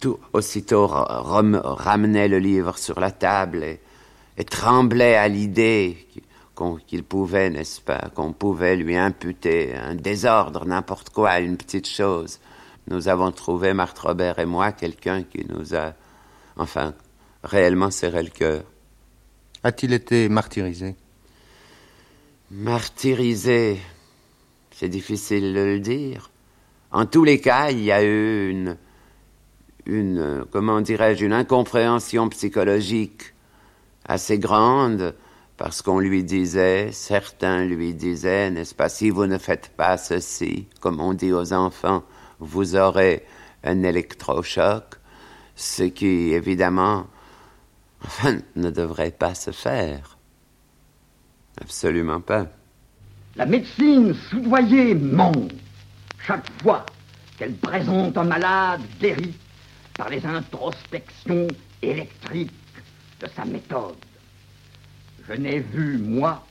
[0.00, 3.80] tout aussitôt ramenait le livre sur la table et,
[4.44, 6.08] tremblait à l'idée
[6.86, 12.40] qu'il pouvait, n'est-ce pas, qu'on pouvait lui imputer un désordre, n'importe quoi, une petite chose.
[12.88, 15.94] Nous avons trouvé, Marthe Robert et moi, quelqu'un qui nous a,
[16.56, 16.94] enfin,
[17.44, 18.62] réellement serré le cœur.
[19.62, 20.96] A-t-il été martyrisé?
[22.50, 23.78] Martyrisé,
[24.70, 26.30] c'est difficile de le dire.
[26.90, 28.76] En tous les cas, il y a eu une,
[29.86, 33.34] une comment dirais-je, une incompréhension psychologique
[34.06, 35.14] assez grande
[35.56, 40.66] parce qu'on lui disait, certains lui disaient, n'est-ce pas, si vous ne faites pas ceci,
[40.80, 42.02] comme on dit aux enfants,
[42.40, 43.24] vous aurez
[43.62, 44.96] un électrochoc,
[45.54, 47.06] ce qui, évidemment,
[48.56, 50.16] ne devrait pas se faire.
[51.60, 52.46] Absolument pas.
[53.36, 55.32] La médecine soudoyée ment
[56.26, 56.84] chaque fois
[57.36, 59.34] qu'elle présente un malade guéri
[59.96, 61.46] par les introspections
[61.82, 62.50] électriques
[63.20, 63.96] de sa méthode.
[65.28, 66.44] Je n'ai vu, moi,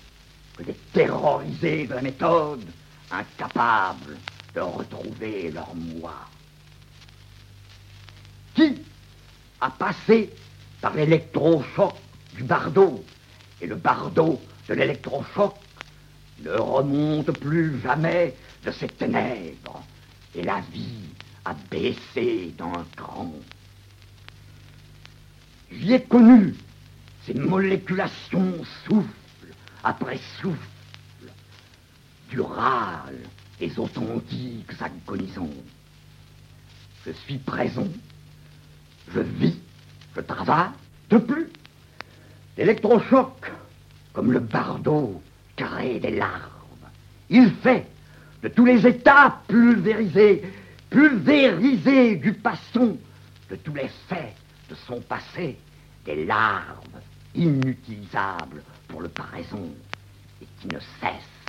[0.56, 2.64] que des terrorisés de la méthode,
[3.12, 4.18] incapables
[4.62, 6.16] retrouver leur moi.
[8.56, 8.76] Qui
[9.62, 10.30] a passé
[10.82, 11.94] par l'électrochoc
[12.36, 13.04] du bardeau
[13.62, 15.56] et le bardeau de l'électrochoc
[16.44, 19.84] ne remonte plus jamais de ses ténèbres
[20.36, 21.10] et la vie
[21.46, 23.34] a baissé d'un cran.
[25.72, 26.56] J'y ai connu
[27.26, 29.08] ces moléculations souffle
[29.84, 30.58] après souffle,
[32.30, 33.20] du râle
[33.60, 35.50] des authentiques agonisants.
[37.06, 37.88] Je suis présent,
[39.14, 39.58] je vis,
[40.16, 40.70] je travaille,
[41.10, 41.48] de plus.
[42.58, 43.52] L'électrochoc,
[44.14, 45.22] comme le bardeau
[45.56, 46.50] carré des larves,
[47.30, 47.88] il fait
[48.42, 50.44] de tous les états pulvérisés,
[50.90, 52.98] pulvérisés du patient,
[53.50, 54.36] de tous les faits
[54.70, 55.58] de son passé,
[56.06, 57.02] des larves
[57.36, 59.68] inutilisables pour le présent
[60.42, 61.40] et qui ne cessent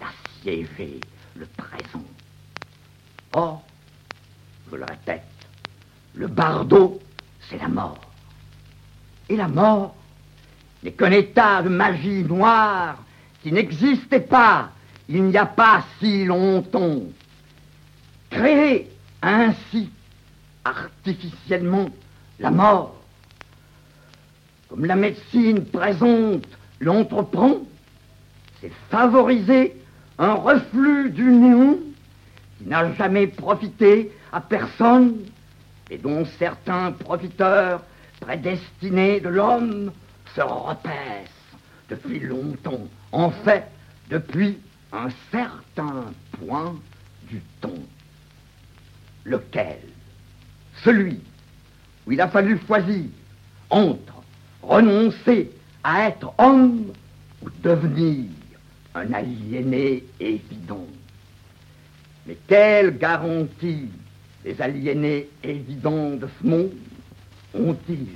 [0.00, 1.00] d'assiéger
[1.40, 2.04] le présent.
[3.32, 3.62] Or,
[4.70, 5.24] je le répète,
[6.14, 7.00] le bardeau,
[7.48, 7.98] c'est la mort.
[9.28, 9.96] Et la mort
[10.82, 12.98] n'est qu'un état de magie noire
[13.42, 14.70] qui n'existait pas
[15.08, 17.00] il n'y a pas si longtemps.
[18.30, 18.88] Créer
[19.22, 19.90] ainsi
[20.64, 21.88] artificiellement
[22.38, 22.94] la mort,
[24.68, 26.46] comme la médecine présente
[26.78, 27.56] l'entreprend,
[28.60, 29.74] c'est favoriser
[30.20, 31.78] un reflux du néon
[32.58, 35.16] qui n'a jamais profité à personne
[35.90, 37.82] et dont certains profiteurs
[38.20, 39.90] prédestinés de l'homme
[40.34, 41.30] se repaissent
[41.88, 43.64] depuis longtemps, en fait,
[44.10, 44.58] depuis
[44.92, 46.76] un certain point
[47.28, 47.70] du temps,
[49.24, 49.80] lequel,
[50.84, 51.18] celui
[52.06, 53.06] où il a fallu choisir
[53.70, 54.22] entre
[54.62, 55.50] renoncer
[55.82, 56.92] à être homme
[57.42, 58.26] ou devenir
[58.94, 60.86] un aliéné évident.
[62.26, 63.88] Mais quelle garantie
[64.44, 66.72] les aliénés évidents de ce monde
[67.54, 68.08] ont-ils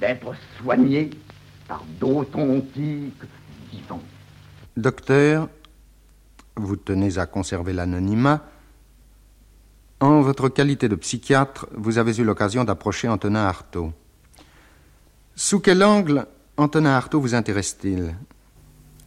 [0.00, 1.10] d'être soignés
[1.68, 3.22] par d'authentiques
[3.72, 4.02] vivants?
[4.76, 5.48] Docteur,
[6.56, 8.44] vous tenez à conserver l'anonymat.
[10.00, 13.92] En votre qualité de psychiatre, vous avez eu l'occasion d'approcher Antonin Artaud.
[15.34, 16.26] Sous quel angle
[16.56, 18.14] Antonin Artaud vous intéresse-t-il?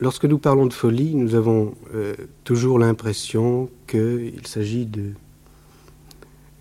[0.01, 4.87] Lorsque nous parlons de folie, nous avons euh, toujours l'impression qu'il s'agit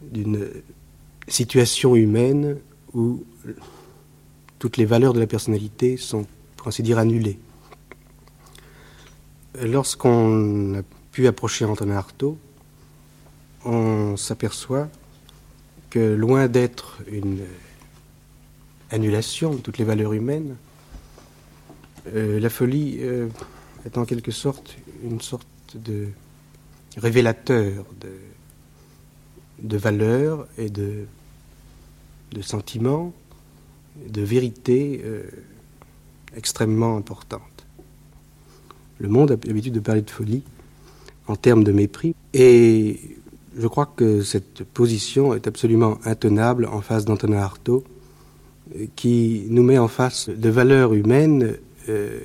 [0.03, 0.49] d'une
[1.29, 2.59] situation humaine
[2.95, 3.23] où
[4.59, 6.27] toutes les valeurs de la personnalité sont,
[6.57, 7.39] pour ainsi dire, annulées.
[9.63, 10.83] Lorsqu'on a
[11.13, 12.39] pu approcher Antonin Artaud,
[13.65, 14.89] on s'aperçoit
[15.91, 17.39] que loin d'être une
[18.91, 20.57] annulation de toutes les valeurs humaines,
[22.15, 23.29] euh, la folie euh,
[23.85, 26.09] est en quelque sorte une sorte de
[26.97, 27.85] révélateur
[29.61, 31.05] de, valeurs et de,
[32.33, 33.13] de sentiments,
[34.09, 35.23] de vérités euh,
[36.37, 37.67] extrêmement importantes.
[38.99, 40.43] Le monde a l'habitude de parler de folie
[41.27, 43.01] en termes de mépris et
[43.57, 47.85] je crois que cette position est absolument intenable en face d'Antonin Artaud
[48.97, 51.57] qui nous met en face de valeurs humaines
[51.89, 52.21] euh,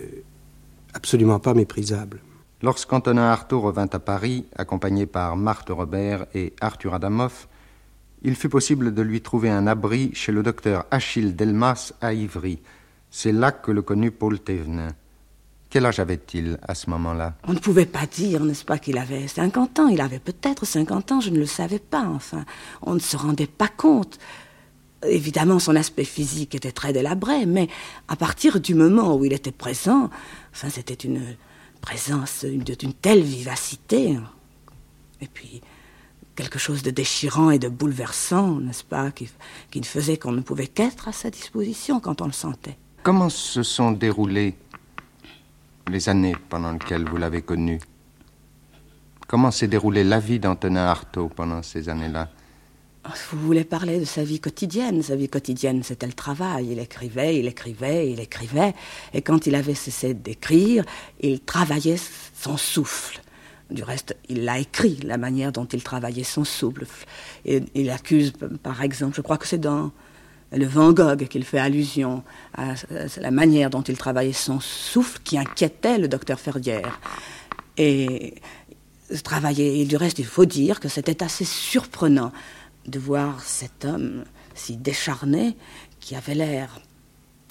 [0.94, 2.22] absolument pas méprisables.
[2.62, 7.48] Lorsqu'Antonin Artaud revint à Paris, accompagné par Marthe Robert et Arthur Adamoff,
[8.22, 12.60] il fut possible de lui trouver un abri chez le docteur Achille Delmas à Ivry.
[13.12, 14.88] C'est là que le connut Paul Thévenin.
[15.70, 17.34] Quel âge avait-il à ce moment-là?
[17.48, 19.88] On ne pouvait pas dire, n'est-ce pas, qu'il avait 50 ans.
[19.88, 22.46] Il avait peut-être 50 ans, je ne le savais pas, enfin.
[22.82, 24.20] On ne se rendait pas compte.
[25.06, 27.68] Évidemment, son aspect physique était très délabré, mais
[28.08, 30.10] à partir du moment où il était présent,
[30.54, 31.36] enfin, c'était une
[31.82, 34.18] présence d'une telle vivacité.
[35.22, 35.62] Et puis,
[36.36, 39.30] quelque chose de déchirant et de bouleversant, n'est-ce pas, qui,
[39.72, 42.78] qui ne faisait qu'on ne pouvait qu'être à sa disposition quand on le sentait.
[43.04, 44.56] Comment se sont déroulées
[45.88, 47.80] les années pendant lesquelles vous l'avez connu?
[49.28, 52.30] Comment s'est déroulée la vie d'Antonin Artaud pendant ces années-là?
[53.32, 55.04] Vous voulez parler de sa vie quotidienne.
[55.04, 56.70] Sa vie quotidienne, c'était le travail.
[56.72, 58.74] Il écrivait, il écrivait, il écrivait.
[59.14, 60.86] Et quand il avait cessé d'écrire,
[61.20, 62.00] il travaillait
[62.34, 63.22] son souffle.
[63.70, 66.86] Du reste, il l'a écrit, la manière dont il travaillait son souffle.
[67.46, 69.92] Et il accuse, par exemple, je crois que c'est dans
[70.54, 72.24] le Van Gogh qu'il fait allusion
[72.56, 72.76] à
[73.18, 77.02] la manière dont il travaillait son souffle qui inquiétait le docteur Ferrière.
[77.78, 78.36] Et
[79.24, 82.32] travailler, et du reste, il faut dire que c'était assez surprenant
[82.88, 84.24] de voir cet homme
[84.56, 85.56] si décharné,
[86.00, 86.80] qui avait l'air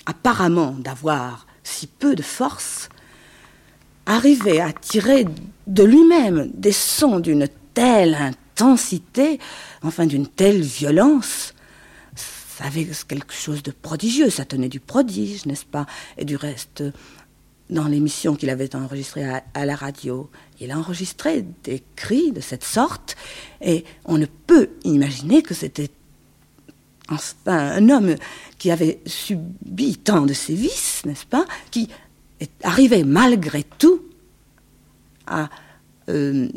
[0.06, 2.88] apparemment d'avoir si peu de force,
[4.06, 5.26] arriver à tirer
[5.66, 9.38] de lui-même des sons d'une telle intensité,
[9.82, 11.54] enfin d'une telle violence,
[12.16, 15.86] ça avait quelque chose de prodigieux, ça tenait du prodige, n'est-ce pas
[16.18, 16.84] Et du reste,
[17.72, 22.64] dans l'émission qu'il avait enregistrée à, la radio, il a enregistré des cris de cette
[22.64, 23.16] sorte,
[23.60, 25.90] et on ne peut imaginer que c'était
[27.46, 28.14] un homme
[28.58, 31.88] qui avait subi tant de sévices, n'est-ce pas, qui
[32.40, 34.02] est arrivé malgré tout
[35.26, 35.48] à
[36.08, 36.48] euh,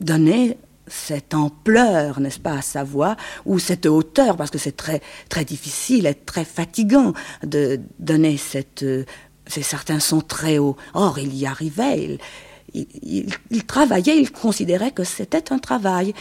[0.00, 0.58] donner
[0.88, 5.44] cette ampleur, n'est-ce pas, à sa voix, ou cette hauteur, parce que c'est très, très
[5.44, 7.12] difficile et très fatigant
[7.42, 9.04] de donner cette, euh,
[9.46, 10.76] certains sons très hauts.
[10.94, 12.18] Or, il y arrivait,
[12.74, 16.14] il, il travaillait, il considérait que c'était un travail.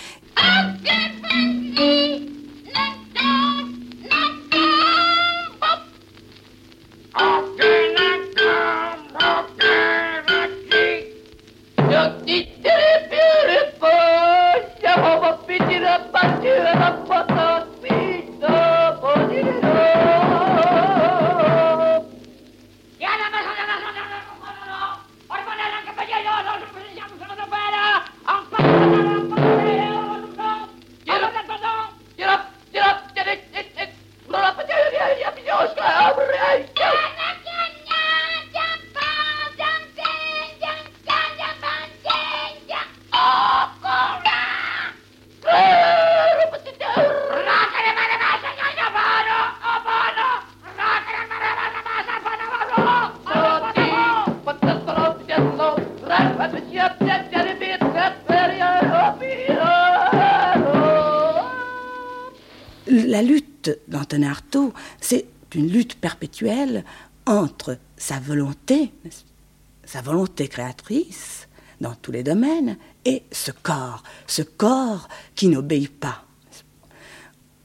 [62.87, 65.25] La lutte d'Antonin Artaud, c'est
[65.55, 66.83] une lutte perpétuelle
[67.25, 68.91] entre sa volonté,
[69.85, 71.47] sa volonté créatrice
[71.81, 76.23] dans tous les domaines, et ce corps, ce corps qui n'obéit pas.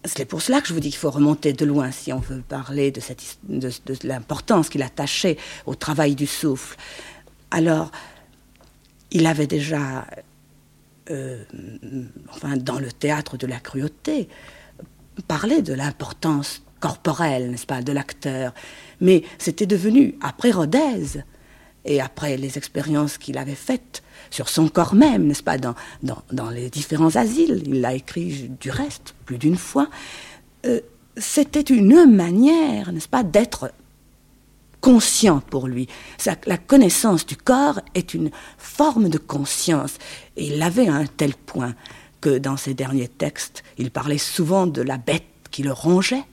[0.05, 2.41] C'est pour cela que je vous dis qu'il faut remonter de loin si on veut
[2.41, 3.01] parler de,
[4.03, 5.36] l'importance qu'il attachait
[5.66, 6.76] au travail du souffle.
[7.51, 7.91] Alors,
[9.11, 10.07] il avait déjà,
[11.11, 11.45] euh,
[12.30, 14.28] enfin, dans le théâtre de la cruauté,
[15.28, 18.53] parlé de l'importance corporelle, n'est-ce pas, de l'acteur.
[19.01, 21.22] Mais c'était devenu, après Rodez,
[21.85, 26.51] et après les expériences qu'il avait faites sur son corps même, n'est-ce pas, dans, dans,
[26.51, 29.89] les différents asiles, il l'a écrit du reste plus d'une fois,
[30.66, 30.81] euh,
[31.16, 33.72] c'était une manière, n'est-ce pas, d'être
[34.81, 35.89] conscient pour lui.
[36.47, 39.97] La connaissance du corps est une forme de conscience,
[40.37, 41.74] et il l'avait à un tel point
[42.20, 46.24] que dans ses derniers textes, il parlait souvent de la bête qui le rongeait,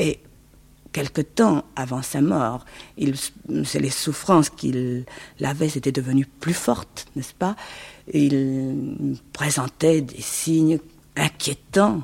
[0.00, 0.18] et
[0.92, 2.64] quelque temps avant sa mort,
[2.96, 3.14] il,
[3.48, 5.04] les souffrances qu'il
[5.42, 7.54] avait, c'était devenu plus fortes, n'est-ce pas?
[8.12, 10.80] Il présentait des signes
[11.16, 12.02] inquiétants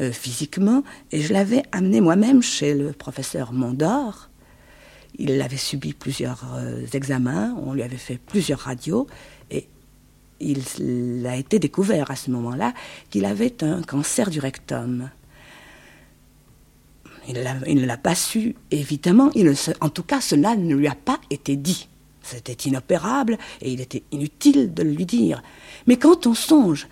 [0.00, 4.30] euh, physiquement, et je l'avais amené moi-même chez le professeur Mondor.
[5.16, 9.06] Il avait subi plusieurs euh, examens, on lui avait fait plusieurs radios,
[9.50, 9.68] et
[10.40, 12.72] il a été découvert à ce moment-là
[13.10, 15.10] qu'il avait un cancer du rectum.
[17.28, 19.30] Il, ne l'a pas su, évidemment.
[19.80, 21.88] En tout cas, cela ne lui a pas été dit.
[22.22, 25.42] C'était inopérable et il était inutile de le lui dire.
[25.86, 26.88] Mais quand on songe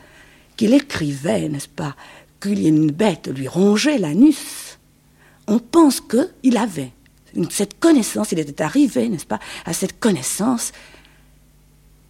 [0.57, 1.97] qu'il écrivait, n'est-ce pas,
[2.41, 4.78] qu'il y ait une bête lui rongeait l'anus,
[5.47, 6.93] on pense qu'il avait
[7.51, 10.72] cette connaissance, il était arrivé, n'est-ce pas, à cette connaissance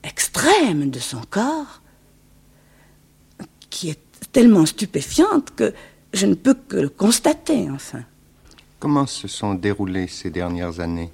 [0.04, 1.82] extrême de son corps,
[3.70, 4.00] qui est
[4.32, 5.74] tellement stupéfiante que
[6.12, 8.04] je ne peux que le constater, enfin.
[8.78, 11.10] Comment se sont déroulées ces dernières années?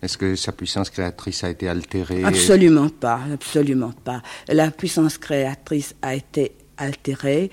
[0.00, 2.24] Est-ce que sa puissance créatrice a été altérée?
[2.24, 4.22] Absolument pas, absolument pas.
[4.48, 7.50] La puissance créatrice a été altérée,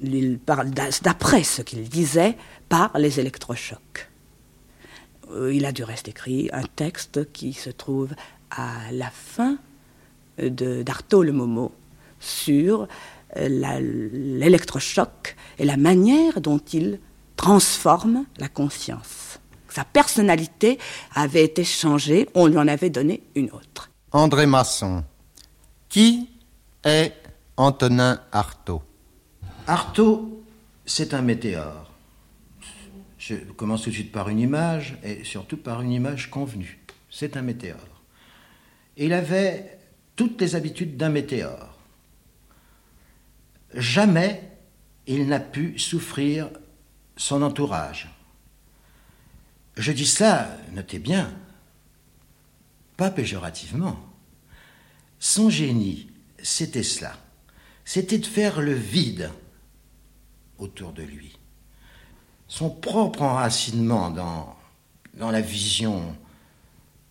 [0.00, 2.36] d'après ce qu'il disait,
[2.68, 4.08] par les électrochocs.
[5.30, 8.14] Euh, il a du reste écrit un texte qui se trouve
[8.50, 9.58] à la fin
[10.38, 11.72] d'Artaud le Momo
[12.20, 12.88] sur
[13.36, 16.98] euh, l'électrochoc et la manière dont il
[17.36, 19.38] transforme la conscience.
[19.68, 20.78] Sa personnalité
[21.14, 23.90] avait été changée, on lui en avait donné une autre.
[24.12, 25.04] André Masson.
[25.88, 26.28] Qui
[26.84, 27.12] est
[27.56, 28.82] Antonin Artaud?
[29.66, 30.44] Artaud,
[30.86, 31.90] c'est un météore.
[33.18, 36.78] Je commence tout de suite par une image, et surtout par une image convenue.
[37.10, 37.78] C'est un météore.
[38.96, 39.78] Il avait
[40.14, 41.78] toutes les habitudes d'un météore.
[43.72, 44.42] Jamais
[45.06, 46.50] il n'a pu souffrir
[47.16, 48.10] son entourage.
[49.76, 51.32] Je dis ça, notez bien,
[52.96, 53.98] pas péjorativement.
[55.18, 56.10] Son génie,
[56.42, 57.16] c'était cela.
[57.84, 59.30] C'était de faire le vide
[60.58, 61.38] autour de lui.
[62.46, 64.56] Son propre enracinement dans,
[65.18, 66.16] la vision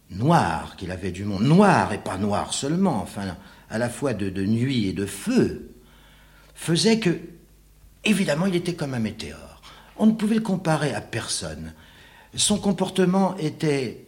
[0.09, 3.35] noire qu'il avait du monde, noir et pas noir seulement, enfin,
[3.69, 5.73] à la fois de nuit et de feu,
[6.53, 7.19] faisait que,
[8.03, 9.52] évidemment, il était comme un météore.
[9.97, 11.73] On ne pouvait le comparer à personne.
[12.35, 14.05] Son comportement était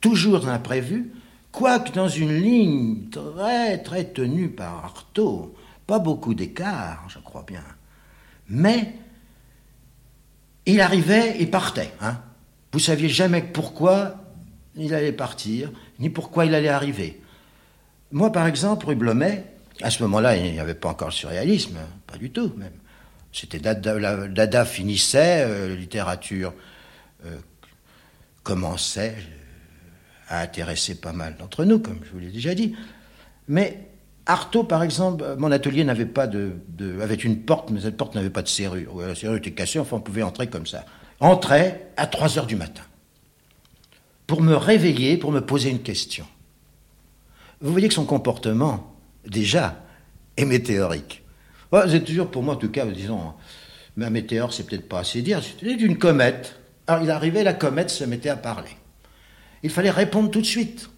[0.00, 1.12] toujours imprévu,
[1.52, 5.54] quoique dans une ligne très très tenue par Artaud,
[5.86, 7.64] pas beaucoup d'écart, je crois bien.
[8.48, 8.94] Mais
[10.66, 11.92] il arrivait et partait.
[12.00, 12.18] Hein.
[12.72, 14.16] Vous saviez jamais pourquoi
[14.74, 17.20] il allait partir, ni pourquoi il allait arriver.
[18.12, 19.44] Moi, par exemple, rue Blomet,
[19.82, 22.72] à ce moment-là, il n'y avait pas encore le surréalisme, pas du tout même.
[23.38, 26.54] C'était Dada, Dada finissait, euh, littérature
[27.26, 27.36] euh,
[28.42, 32.74] commençait euh, à intéresser pas mal d'entre nous, comme je vous l'ai déjà dit.
[33.46, 33.90] Mais
[34.24, 36.52] Artaud, par exemple, euh, mon atelier n'avait pas de,
[37.02, 39.02] avait une porte, mais cette porte n'avait pas de serrure.
[39.02, 40.86] La serrure était cassée, enfin on pouvait entrer comme ça.
[41.20, 42.84] Entrait à 3 heures du matin
[44.26, 46.26] pour me réveiller, pour me poser une question.
[47.60, 49.76] Vous voyez que son comportement, déjà,
[50.38, 51.22] est météorique.
[51.72, 53.34] Ouais, c'est toujours pour moi, en tout cas, disons,
[53.96, 56.60] mais un météore, c'est peut-être pas assez dire, c'était une comète.
[56.86, 58.70] Alors il arrivait, la comète se mettait à parler.
[59.62, 60.90] Il fallait répondre tout de suite.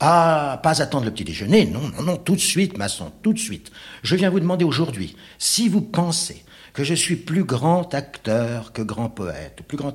[0.00, 3.38] Ah, pas attendre le petit déjeuner, non, non, non, tout de suite, maçon, tout de
[3.38, 3.70] suite.
[4.02, 8.82] Je viens vous demander aujourd'hui si vous pensez que je suis plus grand acteur que
[8.82, 9.94] grand poète, plus grand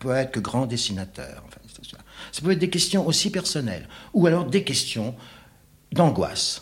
[0.00, 1.44] poète que grand dessinateur.
[1.46, 1.60] Enfin,
[2.32, 5.14] ça peut être des questions aussi personnelles, ou alors des questions
[5.92, 6.61] d'angoisse.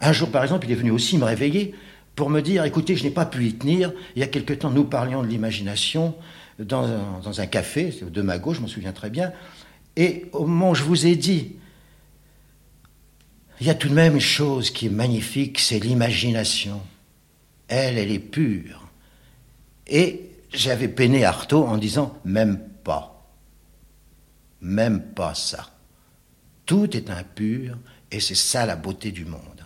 [0.00, 1.74] Un jour, par exemple, il est venu aussi me réveiller
[2.14, 3.92] pour me dire, écoutez, je n'ai pas pu y tenir.
[4.16, 6.14] Il y a quelque temps, nous parlions de l'imagination
[6.58, 9.32] dans un, dans un café, c'est de ma gauche, je m'en souviens très bien.
[9.96, 11.56] Et au moment où je vous ai dit,
[13.60, 16.80] il y a tout de même une chose qui est magnifique, c'est l'imagination.
[17.66, 18.88] Elle, elle est pure.
[19.86, 23.26] Et j'avais peiné Artaud en disant, même pas.
[24.60, 25.70] Même pas ça.
[26.66, 27.76] Tout est impur
[28.10, 29.57] et c'est ça la beauté du monde.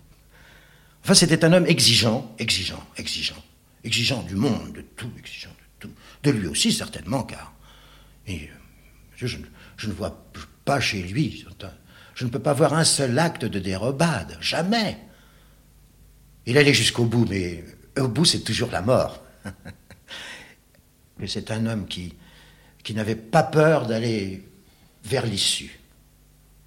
[1.03, 3.43] Enfin, c'était un homme exigeant, exigeant, exigeant.
[3.85, 5.91] Exigeant du monde, de tout, exigeant de tout.
[6.23, 7.53] De lui aussi, certainement, car
[8.29, 8.33] euh,
[9.17, 9.37] je,
[9.89, 10.25] ne- vois
[10.65, 11.45] pas chez lui,
[12.15, 14.99] je ne peux pas voir un seul acte de dérobade, jamais.
[16.47, 17.65] Il allait jusqu'au bout, mais
[17.99, 19.23] au bout, c'est toujours la mort.
[21.19, 22.15] Mais c'est un homme qui
[22.95, 24.43] n'avait pas peur d'aller
[25.05, 25.79] vers l'issue.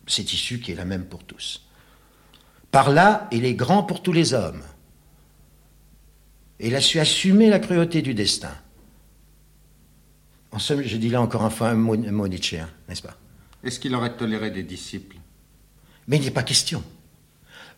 [0.08, 1.65] Cette issue qui est la même pour tous.
[2.76, 4.62] Par là, il est grand pour tous les hommes.
[6.60, 8.52] Et il a su assumer la cruauté du destin.
[10.52, 13.16] En somme, je dis là encore une fois un mot, un mot nietzschéen, n'est-ce pas?
[13.64, 15.16] Est-ce qu'il aurait toléré des disciples?
[16.10, 16.84] Mais il n'est pas question.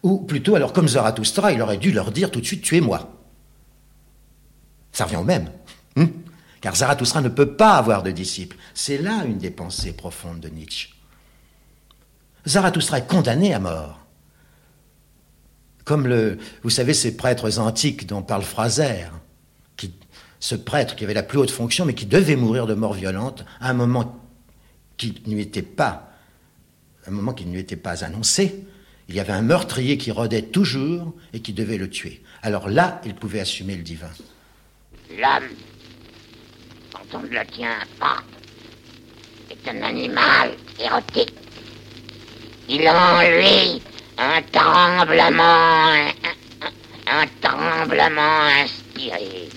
[0.01, 3.07] Ou plutôt, alors comme Zarathustra, il aurait dû leur dire tout de suite tuez-moi.
[4.93, 5.51] Ça revient au même.
[5.97, 6.07] hein?
[6.59, 8.57] Car Zarathustra ne peut pas avoir de disciples.
[8.73, 10.89] C'est là une des pensées profondes de Nietzsche.
[12.47, 14.06] Zarathustra est condamné à mort.
[15.87, 19.05] Comme le, vous savez, ces prêtres antiques dont parle Fraser,
[19.77, 19.93] qui,
[20.41, 23.45] ce prêtre qui avait la plus haute fonction, mais qui devait mourir de mort violente
[23.61, 24.21] à un moment
[24.97, 26.11] qui ne lui était pas,
[27.07, 28.65] un moment qui ne lui était pas annoncé.
[29.07, 32.21] Il y avait un meurtrier qui rôdait toujours et qui devait le tuer.
[32.41, 34.11] Alors là, il pouvait assumer le divin.
[35.11, 35.47] L'homme,
[36.91, 38.21] quand on ne le tient pas,
[39.49, 41.33] est un animal érotique.
[42.67, 43.81] Il en lui
[44.17, 45.91] un tremblement,
[47.07, 49.49] un, tremblement inspiré.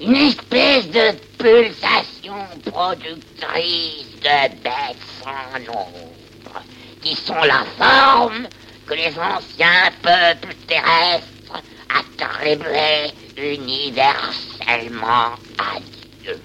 [0.00, 2.34] Une espèce de pulsation
[2.70, 6.62] productrice de bêtes sans nombre,
[7.02, 8.48] qui sont la forme
[8.86, 15.80] que les anciens peuples terrestres attribuaient universellement à
[16.22, 16.40] Dieu.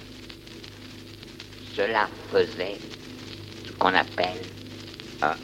[1.75, 2.77] Cela faisait
[3.65, 4.41] ce qu'on appelle
[5.21, 5.35] un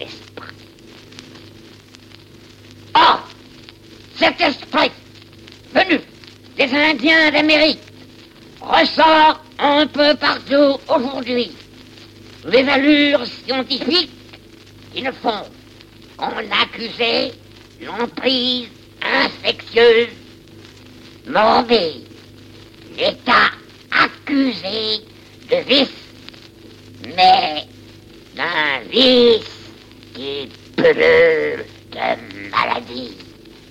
[0.00, 0.51] esprit.
[2.94, 3.28] Or,
[4.16, 4.90] Cet esprit
[5.74, 6.00] venu
[6.56, 7.80] des Indiens d'Amérique.
[8.60, 11.52] Ressort un peu partout aujourd'hui.
[12.50, 14.10] Des allures scientifiques
[14.94, 15.44] qui ne font
[16.16, 16.32] qu'en
[16.62, 17.32] accuser
[17.80, 18.68] l'emprise
[19.02, 20.08] infectieuse
[21.26, 22.06] morbide.
[22.96, 23.50] L'État
[23.90, 25.00] accusé
[25.50, 25.88] de vice,
[27.16, 27.66] mais
[28.36, 29.44] d'un vice
[30.14, 33.16] qui pullule de maladies,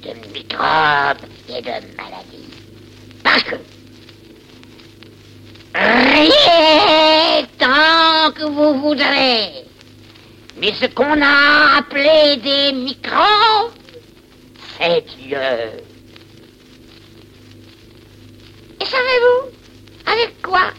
[0.03, 2.49] de microbes et de maladies.
[3.24, 3.55] Parce que
[5.74, 9.65] rien tant que vous voudrez,
[10.57, 13.74] mais ce qu'on a appelé des microbes,
[14.78, 15.38] c'est Dieu.
[18.80, 19.49] Et savez-vous
[20.05, 20.72] avec quoi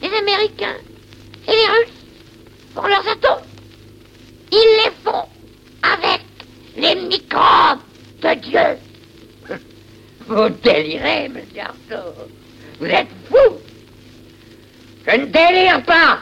[0.00, 0.76] les Américains
[8.34, 8.78] Dieu.
[10.26, 12.14] Vous délirez, monsieur Artaud.
[12.78, 13.58] Vous êtes fou.
[15.06, 16.18] Je ne délire pas.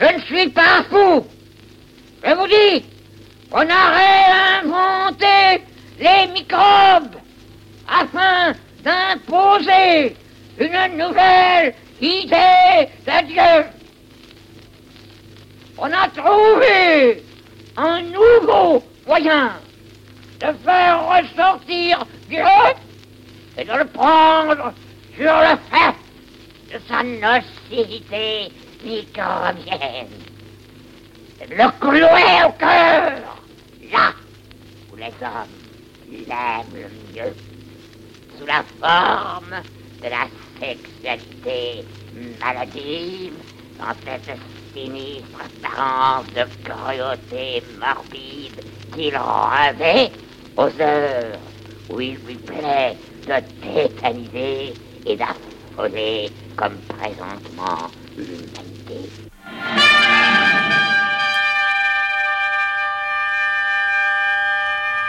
[0.00, 1.26] Je ne suis pas fou.
[2.24, 2.84] Je vous dis
[3.50, 5.64] qu'on a réinventé
[5.98, 7.16] les microbes
[7.88, 10.16] afin d'imposer
[10.58, 13.66] une nouvelle idée de Dieu.
[15.78, 17.22] On a trouvé
[17.76, 19.52] un nouveau moyen
[20.44, 22.44] de faire ressortir Dieu
[23.56, 24.74] et de le prendre
[25.16, 25.94] sur le fait
[26.72, 28.52] de sa nocivité
[28.84, 30.08] microbienne.
[31.40, 33.12] Et de le clouer au cœur,
[33.90, 34.12] là
[34.92, 35.54] où les hommes
[36.10, 37.34] l'aiment le mieux,
[38.38, 39.62] sous la forme
[40.02, 40.26] de la
[40.60, 41.84] sexualité
[42.40, 43.32] maladive,
[43.78, 44.38] dans cette
[44.74, 48.64] sinistre apparence de cruauté morbide
[48.94, 50.12] qu'il revêt
[50.56, 51.38] aux heures
[51.90, 52.96] où il lui plaît
[53.26, 54.74] de tétaniser
[55.06, 59.10] et d'affoler comme présentement l'humanité.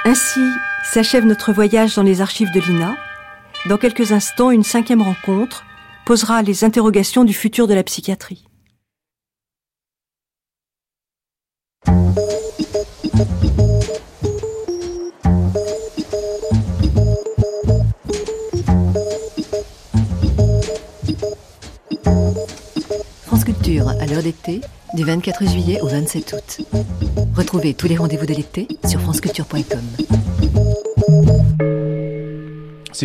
[0.05, 0.39] Ainsi
[0.83, 2.95] s'achève notre voyage dans les archives de l'INA.
[3.67, 5.63] Dans quelques instants, une cinquième rencontre
[6.05, 8.45] posera les interrogations du futur de la psychiatrie.
[22.05, 24.61] France Culture à l'heure d'été,
[24.93, 26.65] du 24 juillet au 27 août.
[27.35, 30.44] Retrouvez tous les rendez-vous de l'été sur franceculture.com.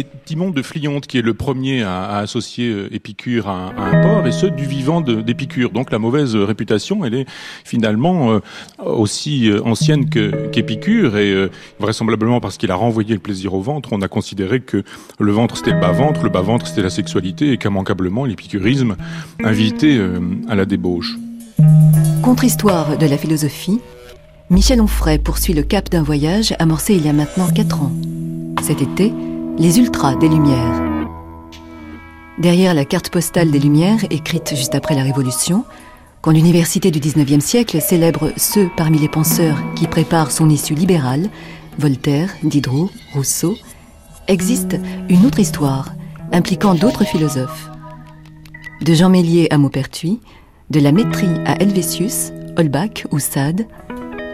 [0.01, 4.26] C'est Timon de Flionte qui est le premier à, associer euh, Épicure à, un- porc,
[4.26, 5.72] et ce, du vivant d'Épicure.
[5.72, 7.26] Donc la mauvaise euh, réputation, elle est
[7.64, 8.40] finalement euh,
[8.82, 14.09] aussi ancienne qu'Épicure, et vraisemblablement parce qu'il a renvoyé le plaisir au ventre, on a
[14.09, 14.84] considéré que
[15.18, 18.96] le ventre c'était le bas-ventre, le bas-ventre c'était la sexualité, et qu'immanquablement l'épicurisme
[19.44, 20.01] invitait
[20.48, 21.18] à la débauche.
[22.22, 23.80] Contre-histoire de la philosophie,
[24.48, 27.92] Michel Onfray poursuit le cap d'un voyage amorcé il y a maintenant 4 ans.
[28.62, 29.12] Cet été,
[29.61, 31.04] les ultras des Lumières.
[32.38, 35.66] Derrière la carte postale des Lumières, écrite juste après la Révolution,
[36.22, 41.28] quand l'université du XIXe siècle célèbre ceux parmi les penseurs qui préparent son issue libérale,
[41.78, 43.54] Voltaire, Diderot, Rousseau,
[44.28, 44.78] existe
[45.11, 45.92] une autre histoire
[46.32, 47.68] impliquant d'autres philosophes.
[48.80, 50.20] De Jean Mélier à Maupertuis,
[50.70, 53.66] de la Métrie à Helvétius, Holbach ou Sade,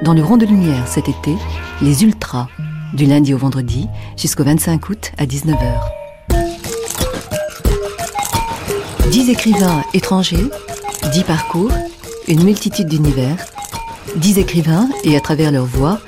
[0.02, 1.34] dans le rond de lumière cet été,
[1.82, 2.46] les ultras,
[2.94, 5.80] du lundi au vendredi jusqu'au 25 août à 19h.
[9.10, 10.50] Dix écrivains étrangers,
[11.12, 11.72] dix parcours,
[12.28, 13.36] une multitude d'univers,
[14.16, 16.00] dix écrivains et à travers leur voix,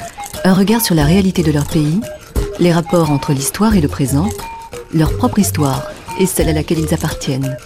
[0.44, 2.00] un regard sur la réalité de leur pays,
[2.58, 4.28] les rapports entre l'histoire et le présent,
[4.92, 5.84] leur propre histoire
[6.18, 7.56] et celle à laquelle ils appartiennent.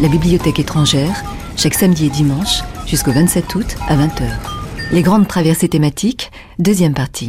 [0.00, 1.22] La bibliothèque étrangère,
[1.56, 4.22] chaque samedi et dimanche, jusqu'au 27 août à 20h.
[4.92, 7.28] Les grandes traversées thématiques, deuxième partie.